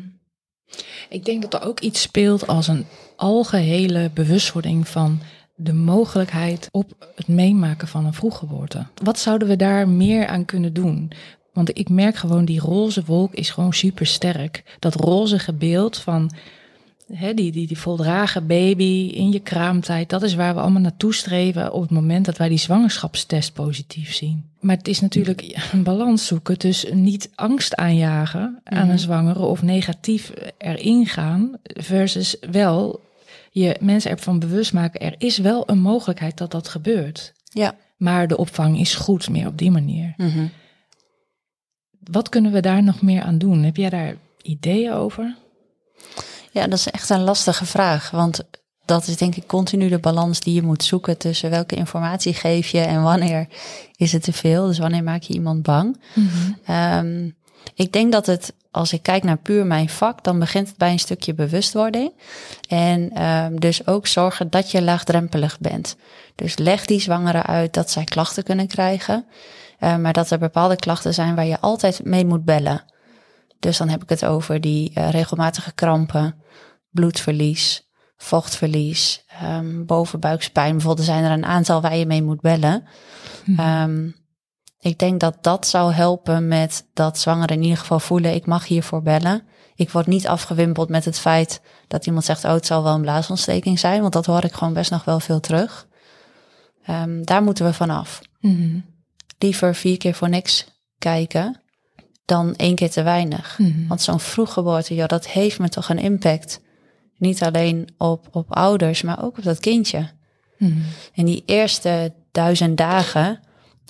[1.09, 2.87] Ik denk dat er ook iets speelt als een
[3.21, 5.21] algehele bewustwording van
[5.55, 8.87] de mogelijkheid op het meemaken van een vroeggeboorte.
[9.03, 11.11] Wat zouden we daar meer aan kunnen doen?
[11.53, 14.77] Want ik merk gewoon, die roze wolk is gewoon super sterk.
[14.79, 16.31] Dat rozige beeld van
[17.13, 21.15] hè, die, die, die voldragen baby in je kraamtijd, dat is waar we allemaal naartoe
[21.15, 24.45] streven op het moment dat wij die zwangerschapstest positief zien.
[24.61, 28.91] Maar het is natuurlijk een balans zoeken, dus niet angst aanjagen aan Mhm.
[28.91, 33.01] een zwangere of negatief erin gaan, versus wel
[33.51, 37.33] je mensen ervan bewust maken, er is wel een mogelijkheid dat dat gebeurt.
[37.45, 37.75] Ja.
[37.97, 40.15] Maar de opvang is goed, meer op die manier.
[40.17, 40.47] Mhm.
[42.11, 43.63] Wat kunnen we daar nog meer aan doen?
[43.63, 45.37] Heb jij daar ideeën over?
[46.51, 48.11] Ja, dat is echt een lastige vraag.
[48.11, 48.41] Want
[48.85, 52.69] dat is denk ik continu de balans die je moet zoeken tussen welke informatie geef
[52.69, 53.49] je en wanneer
[53.97, 54.67] is het te veel.
[54.67, 56.01] Dus wanneer maak je iemand bang.
[56.65, 57.31] Ehm,
[57.75, 60.93] ik denk dat het, als ik kijk naar puur mijn vak, dan begint het bij
[60.93, 62.13] een stukje bewustwording.
[62.69, 65.97] En ehm, dus ook zorgen dat je laagdrempelig bent.
[66.35, 69.27] Dus leg die zwangeren uit dat zij klachten kunnen krijgen.
[69.79, 72.85] eh, maar dat er bepaalde klachten zijn waar je altijd mee moet bellen.
[73.59, 76.35] Dus dan heb ik het over die eh, regelmatige krampen,
[76.91, 80.71] bloedverlies, vochtverlies, ehm, bovenbuikspijn.
[80.73, 82.85] Bijvoorbeeld er zijn er een aantal waar je mee moet bellen.
[83.57, 84.11] Ehm,
[84.81, 88.67] ik denk dat dat zou helpen met dat zwangeren in ieder geval voelen, ik mag
[88.67, 89.43] hiervoor bellen.
[89.75, 93.01] Ik word niet afgewimpeld met het feit dat iemand zegt, oh het zal wel een
[93.01, 95.87] blaasontsteking zijn, want dat hoor ik gewoon best nog wel veel terug.
[96.85, 98.21] Ehm, daar moeten we vanaf.
[98.41, 98.79] Mhm.
[99.39, 100.67] Liever vier keer voor niks
[100.99, 101.61] kijken
[102.25, 103.59] dan één keer te weinig.
[103.59, 103.87] Mhm.
[103.87, 106.61] Want zo'n vroeggeboorte, joh, dat heeft me toch een impact.
[107.17, 110.11] Niet alleen op, op ouders, maar ook op dat kindje.
[110.59, 110.79] Mhm.
[111.13, 113.41] In die eerste duizend dagen,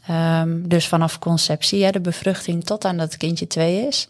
[0.07, 4.09] ehm, dus vanaf conceptie, hè, de bevruchting tot aan dat het kindje twee is,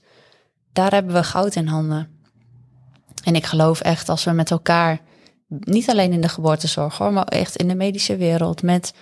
[0.72, 2.09] daar hebben we goud in handen.
[3.24, 5.00] En ik geloof echt als we met elkaar,
[5.48, 8.92] niet alleen in de geboortezorg hoor, maar echt in de medische wereld, met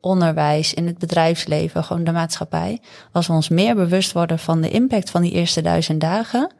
[0.00, 2.80] onderwijs, in het bedrijfsleven, gewoon de maatschappij.
[3.12, 6.52] Als we ons meer bewust worden van de impact van die eerste duizend dagen,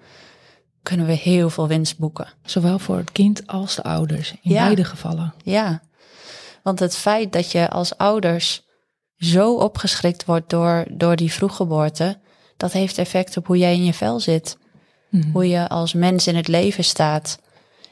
[0.83, 2.29] kunnen we heel veel winst boeken.
[2.45, 4.65] Zowel voor het kind als de ouders, in Ja.
[4.65, 5.35] beide gevallen.
[5.43, 5.83] Ja,
[6.63, 8.67] want het feit dat je als ouders
[9.19, 12.19] zo opgeschrikt wordt door, door die vroeggeboorte,
[12.57, 14.59] dat heeft effect op hoe jij in je vel zit.
[15.11, 15.31] Mhm.
[15.31, 17.39] Hoe je als mens in het leven staat.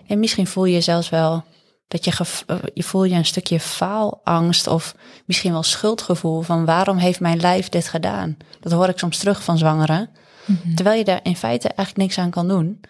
[0.06, 1.44] En misschien voel je zelfs wel
[1.88, 2.10] dat je,
[2.46, 7.40] eh, je voel je een stukje faalangst of misschien wel schuldgevoel van waarom heeft mijn
[7.40, 8.36] lijf dit gedaan?
[8.60, 10.10] Dat hoor ik soms terug van zwangeren.
[10.46, 10.74] Mhm.
[10.74, 12.80] Terwijl je daar in feite eigenlijk niks aan kan doen.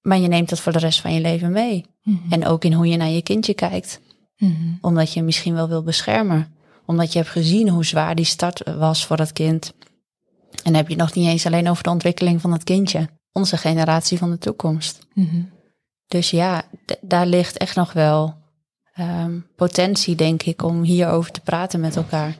[0.00, 1.86] Maar je neemt dat voor de rest van je leven mee.
[2.02, 2.32] Mhm.
[2.32, 4.00] En ook in hoe je naar je kindje kijkt
[4.80, 6.53] omdat je hem misschien wel wil beschermen.
[6.86, 9.72] Omdat je hebt gezien hoe zwaar die start was voor dat kind.
[10.50, 13.08] En dan heb je het nog niet eens alleen over de ontwikkeling van het kindje.
[13.32, 14.98] Onze generatie van de toekomst.
[15.14, 15.42] Mhm.
[16.06, 16.62] Dus ja,
[17.00, 18.34] daar ligt echt nog wel
[18.94, 22.36] ehm, potentie, denk ik, om hierover te praten met elkaar.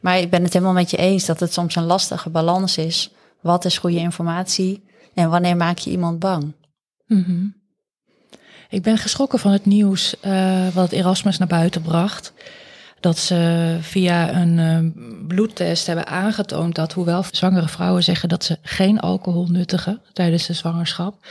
[0.00, 3.10] Maar ik ben het helemaal met je eens dat het soms een lastige balans is.
[3.40, 4.84] Wat is goede informatie
[5.14, 6.54] en wanneer maak je iemand bang?
[7.06, 7.46] Mhm.
[8.68, 12.32] Ik ben geschrokken van het nieuws eh, wat Erasmus naar buiten bracht.
[13.00, 18.58] Dat ze via een eh, bloedtest hebben aangetoond dat, hoewel zwangere vrouwen zeggen dat ze
[18.62, 21.26] geen alcohol nuttigen tijdens de zwangerschap,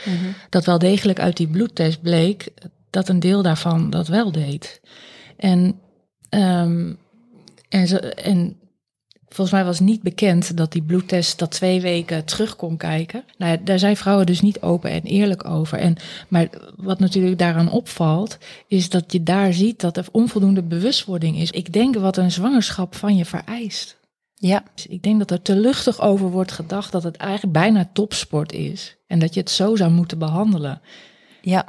[0.50, 2.52] dat wel degelijk uit die bloedtest bleek
[2.90, 4.80] dat een deel daarvan dat wel deed.
[5.36, 5.80] En,
[6.28, 6.92] ehm,
[7.68, 8.56] en, ze, en
[9.28, 13.24] volgens mij was niet bekend dat die bloedtest dat twee weken terug kon kijken.
[13.38, 15.78] Nou ja, daar zijn vrouwen dus niet open en eerlijk over.
[15.78, 15.96] En,
[16.28, 21.50] maar wat natuurlijk daaraan opvalt, is dat je daar ziet dat er onvoldoende bewustwording is.
[21.50, 23.96] Ik denk wat een zwangerschap van je vereist.
[24.34, 27.88] Ja, Dus ik denk dat er te luchtig over wordt gedacht dat het eigenlijk bijna
[27.92, 28.96] topsport is.
[29.06, 30.80] En dat je het zo zou moeten behandelen.
[31.40, 31.66] Ja.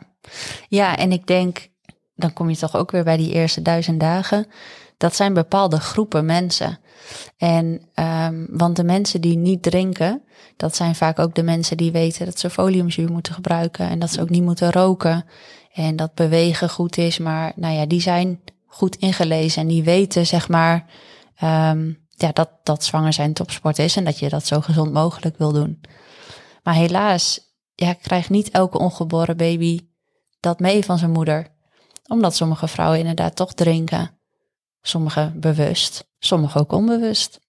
[0.70, 1.70] ja, en ik denk,
[2.16, 4.48] dan kom je toch ook weer bij die eerste duizend dagen.
[4.98, 6.80] Dat zijn bepaalde groepen mensen.
[7.38, 10.24] En ehm, want de mensen die niet drinken,
[10.58, 14.12] dat zijn vaak ook de mensen die weten dat ze foliumzuur moeten gebruiken en dat
[14.12, 15.26] ze ook niet moeten roken.
[15.74, 20.26] En dat bewegen goed is, maar nou ja, die zijn goed ingelezen en die weten
[20.26, 20.86] zeg maar
[21.36, 25.38] ehm, ja, dat, dat zwanger zijn topsport is en dat je dat zo gezond mogelijk
[25.38, 25.82] wil doen.
[26.64, 27.40] Maar helaas
[27.76, 29.88] ja, krijgt niet elke ongeboren baby
[30.40, 31.48] dat mee van zijn moeder.
[32.08, 34.17] Omdat sommige vrouwen inderdaad toch drinken.
[34.88, 37.40] Sommige bewust, sommige ook onbewust.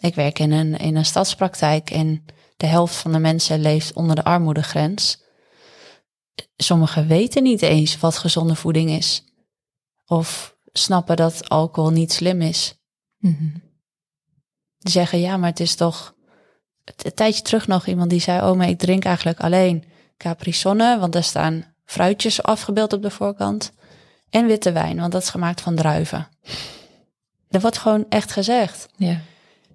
[0.00, 2.24] Ik werk in een, in een stadspraktijk en
[2.56, 5.22] de helft van de mensen leeft onder de armoedegrens.
[6.56, 9.24] Sommigen weten niet eens wat gezonde voeding is.
[10.06, 12.74] Of snappen dat alcohol niet slim is.
[14.78, 16.14] Die zeggen, ja, maar het is toch...
[16.84, 18.50] Een tijdje terug nog iemand die zei...
[18.50, 19.84] oh, maar ik drink eigenlijk alleen
[20.16, 20.98] Capri-Sonne...
[20.98, 23.72] want daar staan fruitjes afgebeeld op de voorkant...
[24.34, 26.28] en witte wijn, want dat is gemaakt van druiven.
[27.48, 28.88] Dat wordt gewoon echt gezegd.
[28.96, 29.20] Ja.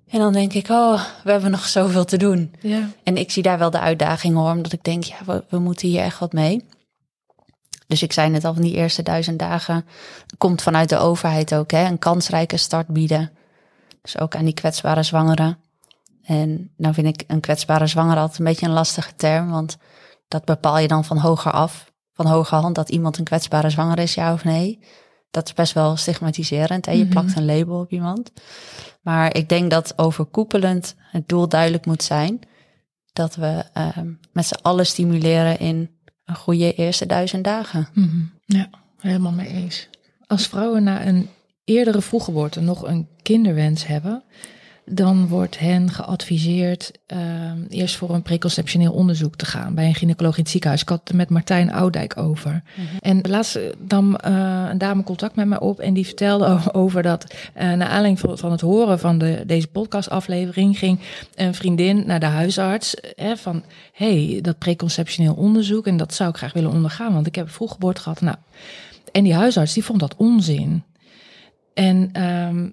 [0.08, 2.56] En dan denk ik, oh, we hebben nog zoveel te doen.
[2.60, 2.90] Ja.
[3.04, 5.88] En ik zie daar wel de uitdaging hoor, omdat ik denk, ja, we, we moeten
[5.88, 6.66] hier echt wat mee.
[7.88, 9.86] Dus ik zei net al, van die eerste duizend dagen
[10.38, 13.32] komt vanuit de overheid ook, hè, een kansrijke start bieden.
[14.02, 15.58] Dus ook aan die kwetsbare zwangeren.
[16.24, 19.78] En nou vind ik een kwetsbare zwanger altijd een beetje een lastige term, want
[20.28, 21.89] dat bepaal je dan van hoger af,
[22.24, 24.80] van hoger hand, dat iemand een kwetsbare zwanger is, ja of nee.
[25.32, 27.12] Dat is best wel stigmatiserend en je Mhm.
[27.12, 28.32] plakt een label op iemand.
[29.02, 32.40] Maar ik denk dat overkoepelend het doel duidelijk moet zijn
[33.14, 35.90] dat we ehm, met z'n allen stimuleren in
[36.26, 37.88] een goede eerste duizend dagen.
[37.94, 38.22] Mhm.
[38.46, 39.88] Ja, helemaal mee eens.
[40.28, 41.30] Als vrouwen na een
[41.64, 44.24] eerdere vroeggeboorte nog een kinderwens hebben,
[44.90, 50.36] dan wordt hen geadviseerd ehm, eerst voor een preconceptioneel onderzoek te gaan bij een gynaecoloog
[50.36, 50.82] in het ziekenhuis.
[50.82, 52.64] Ik had het er met Martijn Oudijk over.
[53.00, 57.34] En laatst nam eh, een dame contact met mij op en die vertelde over dat,
[57.54, 61.00] eh naar aanleiding van, van het horen van de, deze podcastaflevering, ging
[61.36, 66.38] een vriendin naar de huisarts eh, van, hey, dat preconceptioneel onderzoek en dat zou ik
[66.38, 68.22] graag willen ondergaan, want ik heb een vroeggeboorte gehad.
[68.22, 68.38] Nou,
[69.12, 70.84] en die huisarts die vond dat onzin.
[71.74, 72.68] En ehm,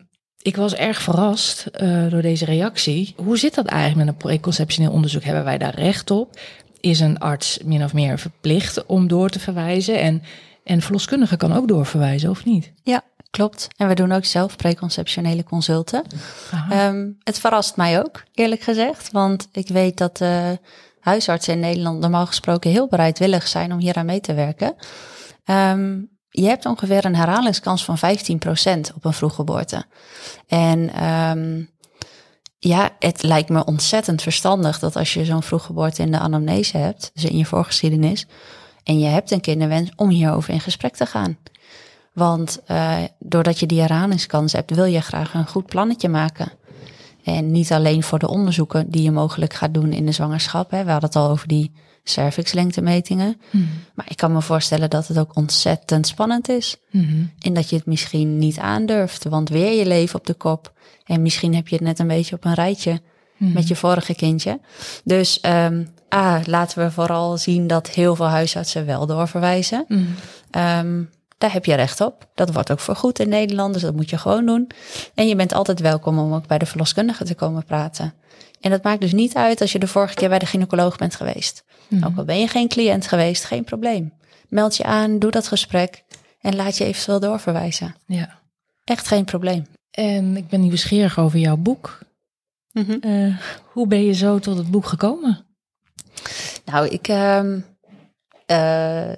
[0.47, 3.15] ik was erg verrast eh, door deze reactie.
[3.17, 5.23] Hoe zit dat eigenlijk met een preconceptioneel onderzoek?
[5.23, 6.39] Hebben wij daar recht op?
[6.81, 10.01] Is een arts min of meer verplicht om door te verwijzen?
[10.01, 10.23] En,
[10.65, 12.73] en verloskundige kan ook doorverwijzen, of niet?
[12.83, 13.69] Ja, klopt.
[13.77, 16.03] En we doen ook zelf preconceptionele consulten.
[16.71, 19.11] Ehm, het verrast mij ook, eerlijk gezegd.
[19.13, 20.51] Want ik weet dat eh,
[21.01, 24.75] huisartsen in Nederland normaal gesproken heel bereidwillig zijn om hier aan mee te werken.
[25.45, 25.99] Ehm,
[26.37, 28.01] je hebt ongeveer een herhalingskans van 15%
[28.95, 29.85] op een vroeggeboorte.
[30.47, 31.63] En ehm,
[32.59, 37.11] ja, het lijkt me ontzettend verstandig dat als je zo'n vroeggeboorte in de anamnese hebt,
[37.15, 38.27] dus in je voorgeschiedenis,
[38.85, 41.39] en je hebt een kinderwens, om hierover in gesprek te gaan.
[42.13, 46.53] Want eh, doordat je die herhalingskans hebt, wil je graag een goed plannetje maken.
[47.25, 50.71] En niet alleen voor de onderzoeken die je mogelijk gaat doen in de zwangerschap.
[50.71, 50.85] Hè.
[50.85, 51.73] We hadden het al over die
[52.09, 53.41] cervixlengtemetingen.
[53.95, 56.77] Maar ik kan me voorstellen dat het ook ontzettend spannend is.
[56.91, 57.25] Mhm.
[57.39, 60.73] En dat je het misschien niet aandurft, want weer je leven op de kop.
[61.05, 63.01] En misschien heb je het net een beetje op een rijtje
[63.37, 64.61] met je vorige kindje.
[65.05, 69.85] Dus ehm ah, laten we vooral zien dat heel veel huisartsen wel doorverwijzen.
[69.89, 70.03] Mhm.
[70.51, 71.03] Ehm,
[71.39, 72.29] daar heb je recht op.
[72.35, 74.71] Dat wordt ook vergoed in Nederland, dus dat moet je gewoon doen.
[75.15, 78.15] En je bent altijd welkom om ook bij de verloskundige te komen praten.
[78.61, 81.15] En dat maakt dus niet uit als je de vorige keer bij de gynaecoloog bent
[81.15, 81.65] geweest.
[82.05, 84.13] Ook al ben je geen cliënt geweest, geen probleem.
[84.49, 86.05] Meld je aan, doe dat gesprek
[86.41, 87.95] en laat je eventueel doorverwijzen.
[88.07, 88.39] Ja.
[88.85, 89.67] Echt geen probleem.
[89.91, 91.99] En ik ben nieuwsgierig over jouw boek.
[93.01, 93.39] Eh,
[93.73, 95.47] hoe ben je zo tot het boek gekomen?
[96.65, 97.09] Nou, ik.
[97.09, 97.59] ehm
[98.47, 99.13] eh,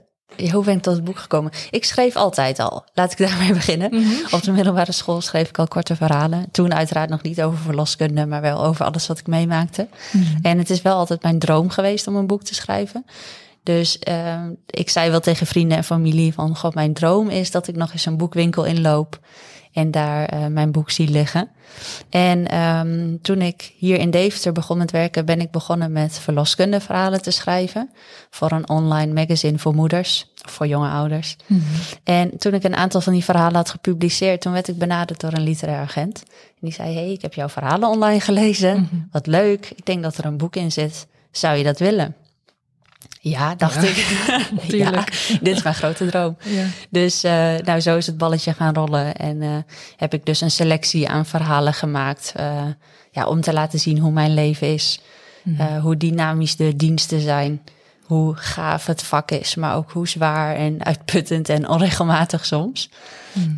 [0.51, 1.53] hoe ben ik tot het boek gekomen?
[1.70, 2.85] Ik schreef altijd al.
[2.94, 4.05] Laat ik daarmee beginnen.
[4.31, 6.46] Op de middelbare school schreef ik al korte verhalen.
[6.51, 9.88] Toen uiteraard nog niet over verloskunde, maar wel over alles wat ik meemaakte.
[10.42, 13.05] En het is wel altijd mijn droom geweest om een boek te schrijven.
[13.62, 16.57] Dus ehm, ik zei wel tegen vrienden en familie van...
[16.57, 19.18] God, mijn droom is dat ik nog eens een boekwinkel inloop...
[19.78, 21.48] en daar eh, mijn boek zie liggen.
[22.10, 25.24] En ehm, toen ik hier in Deventer begon met werken...
[25.24, 27.90] ben ik begonnen met verloskundeverhalen te schrijven...
[28.30, 31.36] voor een online magazine voor moeders, of voor jonge ouders.
[32.04, 34.40] En toen ik een aantal van die verhalen had gepubliceerd...
[34.40, 36.22] toen werd ik benaderd door een literair agent.
[36.28, 39.08] En die zei, hey, ik heb jouw verhalen online gelezen.
[39.12, 41.06] Wat leuk, ik denk dat er een boek in zit.
[41.30, 42.14] Zou je dat willen?
[43.20, 43.96] Ja, dacht Ja, ik.
[44.26, 45.38] ja, tuurlijk.
[45.42, 46.37] dit is mijn grote droom.
[46.44, 46.64] Ja.
[46.90, 49.14] Dus eh, nou, zo is het balletje gaan rollen.
[49.16, 49.57] En eh,
[49.96, 52.33] heb ik dus een selectie aan verhalen gemaakt.
[52.37, 52.62] eh,
[53.11, 55.00] ja, om te laten zien hoe mijn leven is.
[55.59, 57.62] eh, hoe dynamisch de diensten zijn.
[58.02, 59.54] Hoe gaaf het vak is.
[59.54, 62.90] Maar ook hoe zwaar en uitputtend en onregelmatig soms.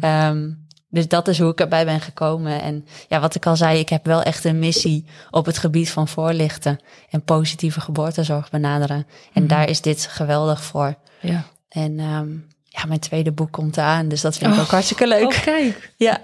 [0.01, 0.49] Ehm,
[0.91, 2.61] dus dat is hoe ik erbij ben gekomen.
[2.63, 5.91] En ja, wat ik al zei, ik heb wel echt een missie op het gebied
[5.91, 6.79] van voorlichten
[7.11, 9.07] en positieve geboortezorg benaderen.
[9.33, 10.95] En daar is dit geweldig voor.
[11.21, 11.45] ja.
[11.69, 12.29] En ehm,
[12.65, 14.63] ja, mijn tweede boek komt eraan, dus dat vind ik Oh.
[14.65, 15.23] ook hartstikke leuk.
[15.25, 15.93] Oh, kijk.
[15.97, 16.21] Ja.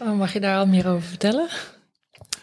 [0.00, 1.48] Oh, mag je daar al meer over vertellen?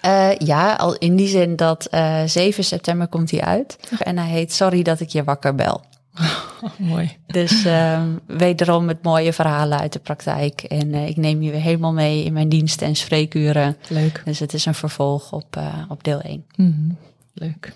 [0.02, 3.78] Eh, ja, al in die zin dat eh 7 september komt hij uit.
[4.00, 5.84] En hij heet Sorry dat ik je wakker bel.
[6.20, 6.40] Oh,
[6.78, 7.18] mooi.
[7.28, 10.62] Dus ehm, wederom met mooie verhalen uit de praktijk.
[10.62, 13.78] En eh, ik neem je weer helemaal mee in mijn diensten en spreekuren.
[13.88, 14.22] Leuk.
[14.26, 16.46] Dus het is een vervolg op, eh, op deel 1.
[16.56, 16.92] Mhm.
[17.34, 17.74] Leuk.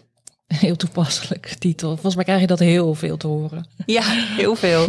[0.48, 1.90] Heel toepasselijk titel.
[1.90, 3.68] Volgens mij krijg je dat heel veel te horen.
[3.86, 4.02] Ja,
[4.38, 4.88] heel veel.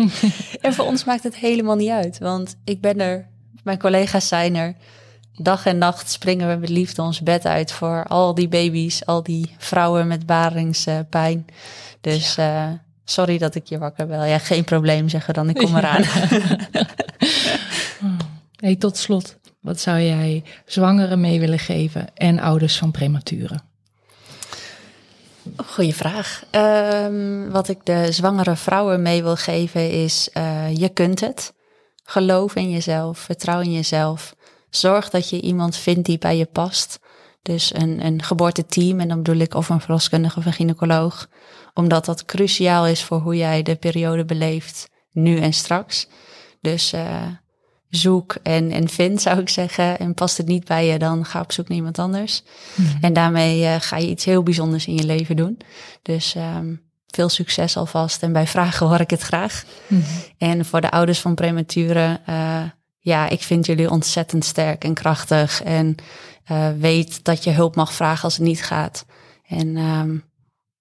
[0.60, 2.18] en voor ons maakt het helemaal niet uit.
[2.18, 3.28] Want ik ben er,
[3.62, 4.74] mijn collega's zijn er.
[5.36, 9.22] dag en nacht springen we met liefde ons bed uit voor al die baby's, al
[9.22, 11.46] die vrouwen met baringspijn.
[12.00, 12.68] Dus uh,
[13.10, 14.24] sorry dat ik je wakker bel.
[14.24, 16.02] Ja, geen probleem zeggen dan, ik kom eraan.
[18.64, 23.62] hey, tot slot, wat zou jij zwangeren mee willen geven en ouders van prematuren?
[25.56, 26.44] Goeie vraag.
[26.50, 31.54] Um, wat ik de zwangere vrouwen mee wil geven is: uh, je kunt het.
[32.04, 34.34] Geloof in jezelf, vertrouw in jezelf.
[34.70, 36.98] Zorg dat je iemand vindt die bij je past.
[37.42, 41.28] Dus een, een geboorteteam, en dan bedoel ik of een verloskundige of een gynaecoloog.
[41.74, 46.08] Omdat dat cruciaal is voor hoe jij de periode beleeft, nu en straks.
[46.60, 47.26] Dus uh,
[47.88, 49.98] zoek en, en vind, zou ik zeggen.
[49.98, 52.42] En past het niet bij je, dan ga op zoek naar iemand anders.
[52.74, 53.04] Mhm.
[53.04, 55.58] En daarmee uh, ga je iets heel bijzonders in je leven doen.
[56.02, 58.22] Dus um, veel succes alvast.
[58.22, 59.64] En bij vragen hoor ik het graag.
[59.86, 60.02] Mhm.
[60.38, 62.62] En voor de ouders van prematuren, uh,
[62.98, 65.62] ja, ik vind jullie ontzettend sterk en krachtig.
[65.62, 65.94] En
[66.50, 69.04] uh, weet dat je hulp mag vragen als het niet gaat.
[69.46, 70.24] En um,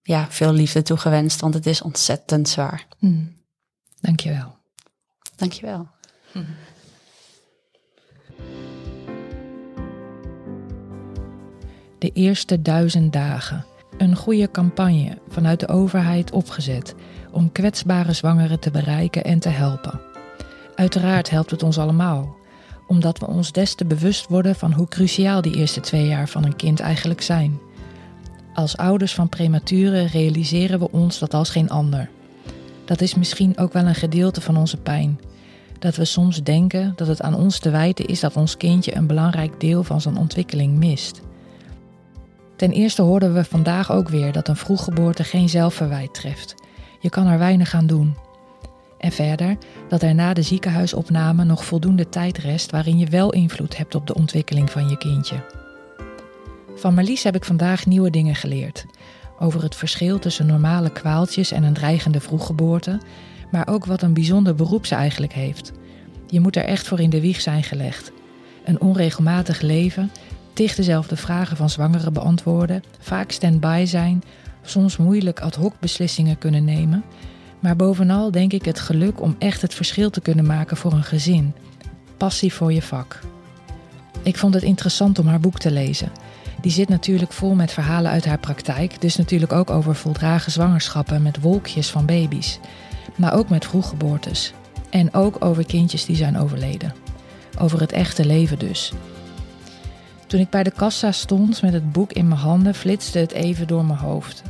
[0.10, 2.86] ja, veel liefde toegewenst, want het is ontzettend zwaar.
[3.00, 3.36] Mm.
[4.02, 4.56] Dankjewel.
[5.36, 5.88] Dankjewel.
[6.34, 6.46] Mm.
[12.00, 13.66] De eerste duizend dagen.
[13.98, 16.96] Een goede campagne vanuit de overheid opgezet
[17.32, 20.02] om kwetsbare zwangeren te bereiken en te helpen.
[20.76, 22.36] Uiteraard helpt het ons allemaal,
[22.88, 26.44] omdat we ons des te bewust worden van hoe cruciaal die eerste twee jaar van
[26.44, 27.60] een kind eigenlijk zijn.
[28.54, 32.10] Als ouders van prematuren realiseren we ons dat als geen ander.
[32.86, 35.20] Dat is misschien ook wel een gedeelte van onze pijn.
[35.80, 39.08] Dat we soms denken dat het aan ons te wijten is dat ons kindje een
[39.08, 41.22] belangrijk deel van zijn ontwikkeling mist.
[42.56, 46.56] Ten eerste hoorden we vandaag ook weer dat een vroeggeboorte geen zelfverwijt treft.
[47.00, 48.16] Je kan er weinig aan doen.
[48.98, 49.58] En verder
[49.90, 54.08] dat er na de ziekenhuisopname nog voldoende tijd rest waarin je wel invloed hebt op
[54.08, 55.68] de ontwikkeling van je kindje.
[56.80, 58.86] Van Marlies heb ik vandaag nieuwe dingen geleerd.
[59.40, 63.00] Over het verschil tussen normale kwaaltjes en een dreigende vroeggeboorte,
[63.52, 65.72] maar ook wat een bijzonder beroep ze eigenlijk heeft.
[66.28, 68.12] Je moet er echt voor in de wieg zijn gelegd.
[68.66, 70.12] Een onregelmatig leven
[70.54, 74.24] tig dezelfde vragen van zwangeren beantwoorden, vaak stand-by zijn,
[74.62, 77.04] soms moeilijk ad hoc beslissingen kunnen nemen.
[77.60, 81.04] Maar bovenal denk ik het geluk om echt het verschil te kunnen maken voor een
[81.04, 81.54] gezin.
[82.18, 83.20] Passie voor je vak.
[84.24, 86.12] Ik vond het interessant om haar boek te lezen.
[86.62, 91.22] Die zit natuurlijk vol met verhalen uit haar praktijk, dus natuurlijk ook over voldragen zwangerschappen
[91.22, 92.60] met wolkjes van baby's.
[93.16, 94.54] Maar ook met vroeggeboortes.
[94.90, 96.94] En ook over kindjes die zijn overleden.
[97.60, 98.94] Over het echte leven dus.
[100.28, 103.68] Toen ik bij de kassa stond met het boek in mijn handen, flitste het even
[103.68, 104.42] door mijn hoofd.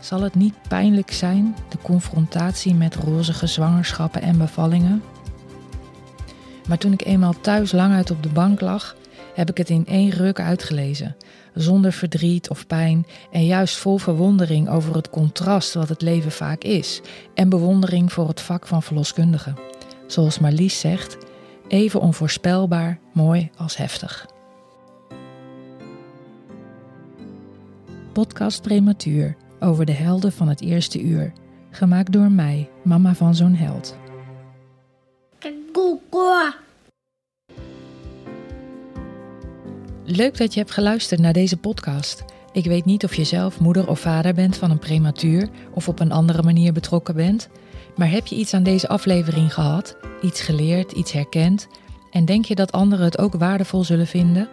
[0.00, 5.02] Zal het niet pijnlijk zijn, de confrontatie met rozige zwangerschappen en bevallingen?
[6.68, 8.96] Maar toen ik eenmaal thuis lang uit op de bank lag,
[9.40, 11.16] heb ik het in één ruk uitgelezen,
[11.54, 16.64] zonder verdriet of pijn en juist vol verwondering over het contrast wat het leven vaak
[16.64, 17.00] is
[17.34, 19.54] en bewondering voor het vak van verloskundige.
[20.06, 21.16] Zoals Marlies zegt,
[21.68, 24.26] even onvoorspelbaar, mooi als heftig.
[28.12, 31.32] podcast Prematuur over de helden van het eerste uur.
[31.70, 33.96] Gemaakt door mij, mama van zo'n held.
[40.12, 42.24] Leuk dat je hebt geluisterd naar deze podcast.
[42.52, 46.00] Ik weet niet of je zelf moeder of vader bent van een prematuur of op
[46.00, 47.48] een andere manier betrokken bent.
[47.96, 51.68] Maar heb je iets aan deze aflevering gehad, iets geleerd, iets herkend?
[52.10, 54.48] En denk je dat anderen het ook waardevol zullen vinden?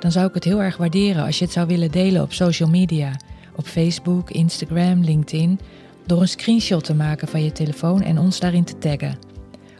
[0.00, 2.68] dan zou ik het heel erg waarderen als je het zou willen delen op social
[2.68, 3.16] media.
[3.56, 5.60] Op Facebook, Instagram, LinkedIn.
[6.06, 9.33] Door een screenshot te maken van je telefoon en ons daarin te taggen.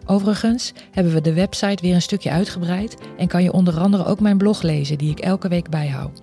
[0.06, 4.20] Overigens hebben we de website weer een stukje uitgebreid en kan je onder andere ook
[4.20, 6.22] mijn blog lezen die ik elke week bijhoud.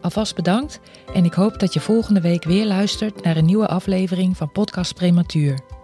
[0.00, 0.80] Alvast bedankt
[1.14, 4.94] en ik hoop dat je volgende week weer luistert naar een nieuwe aflevering van Podcast
[4.94, 5.75] Prematuur.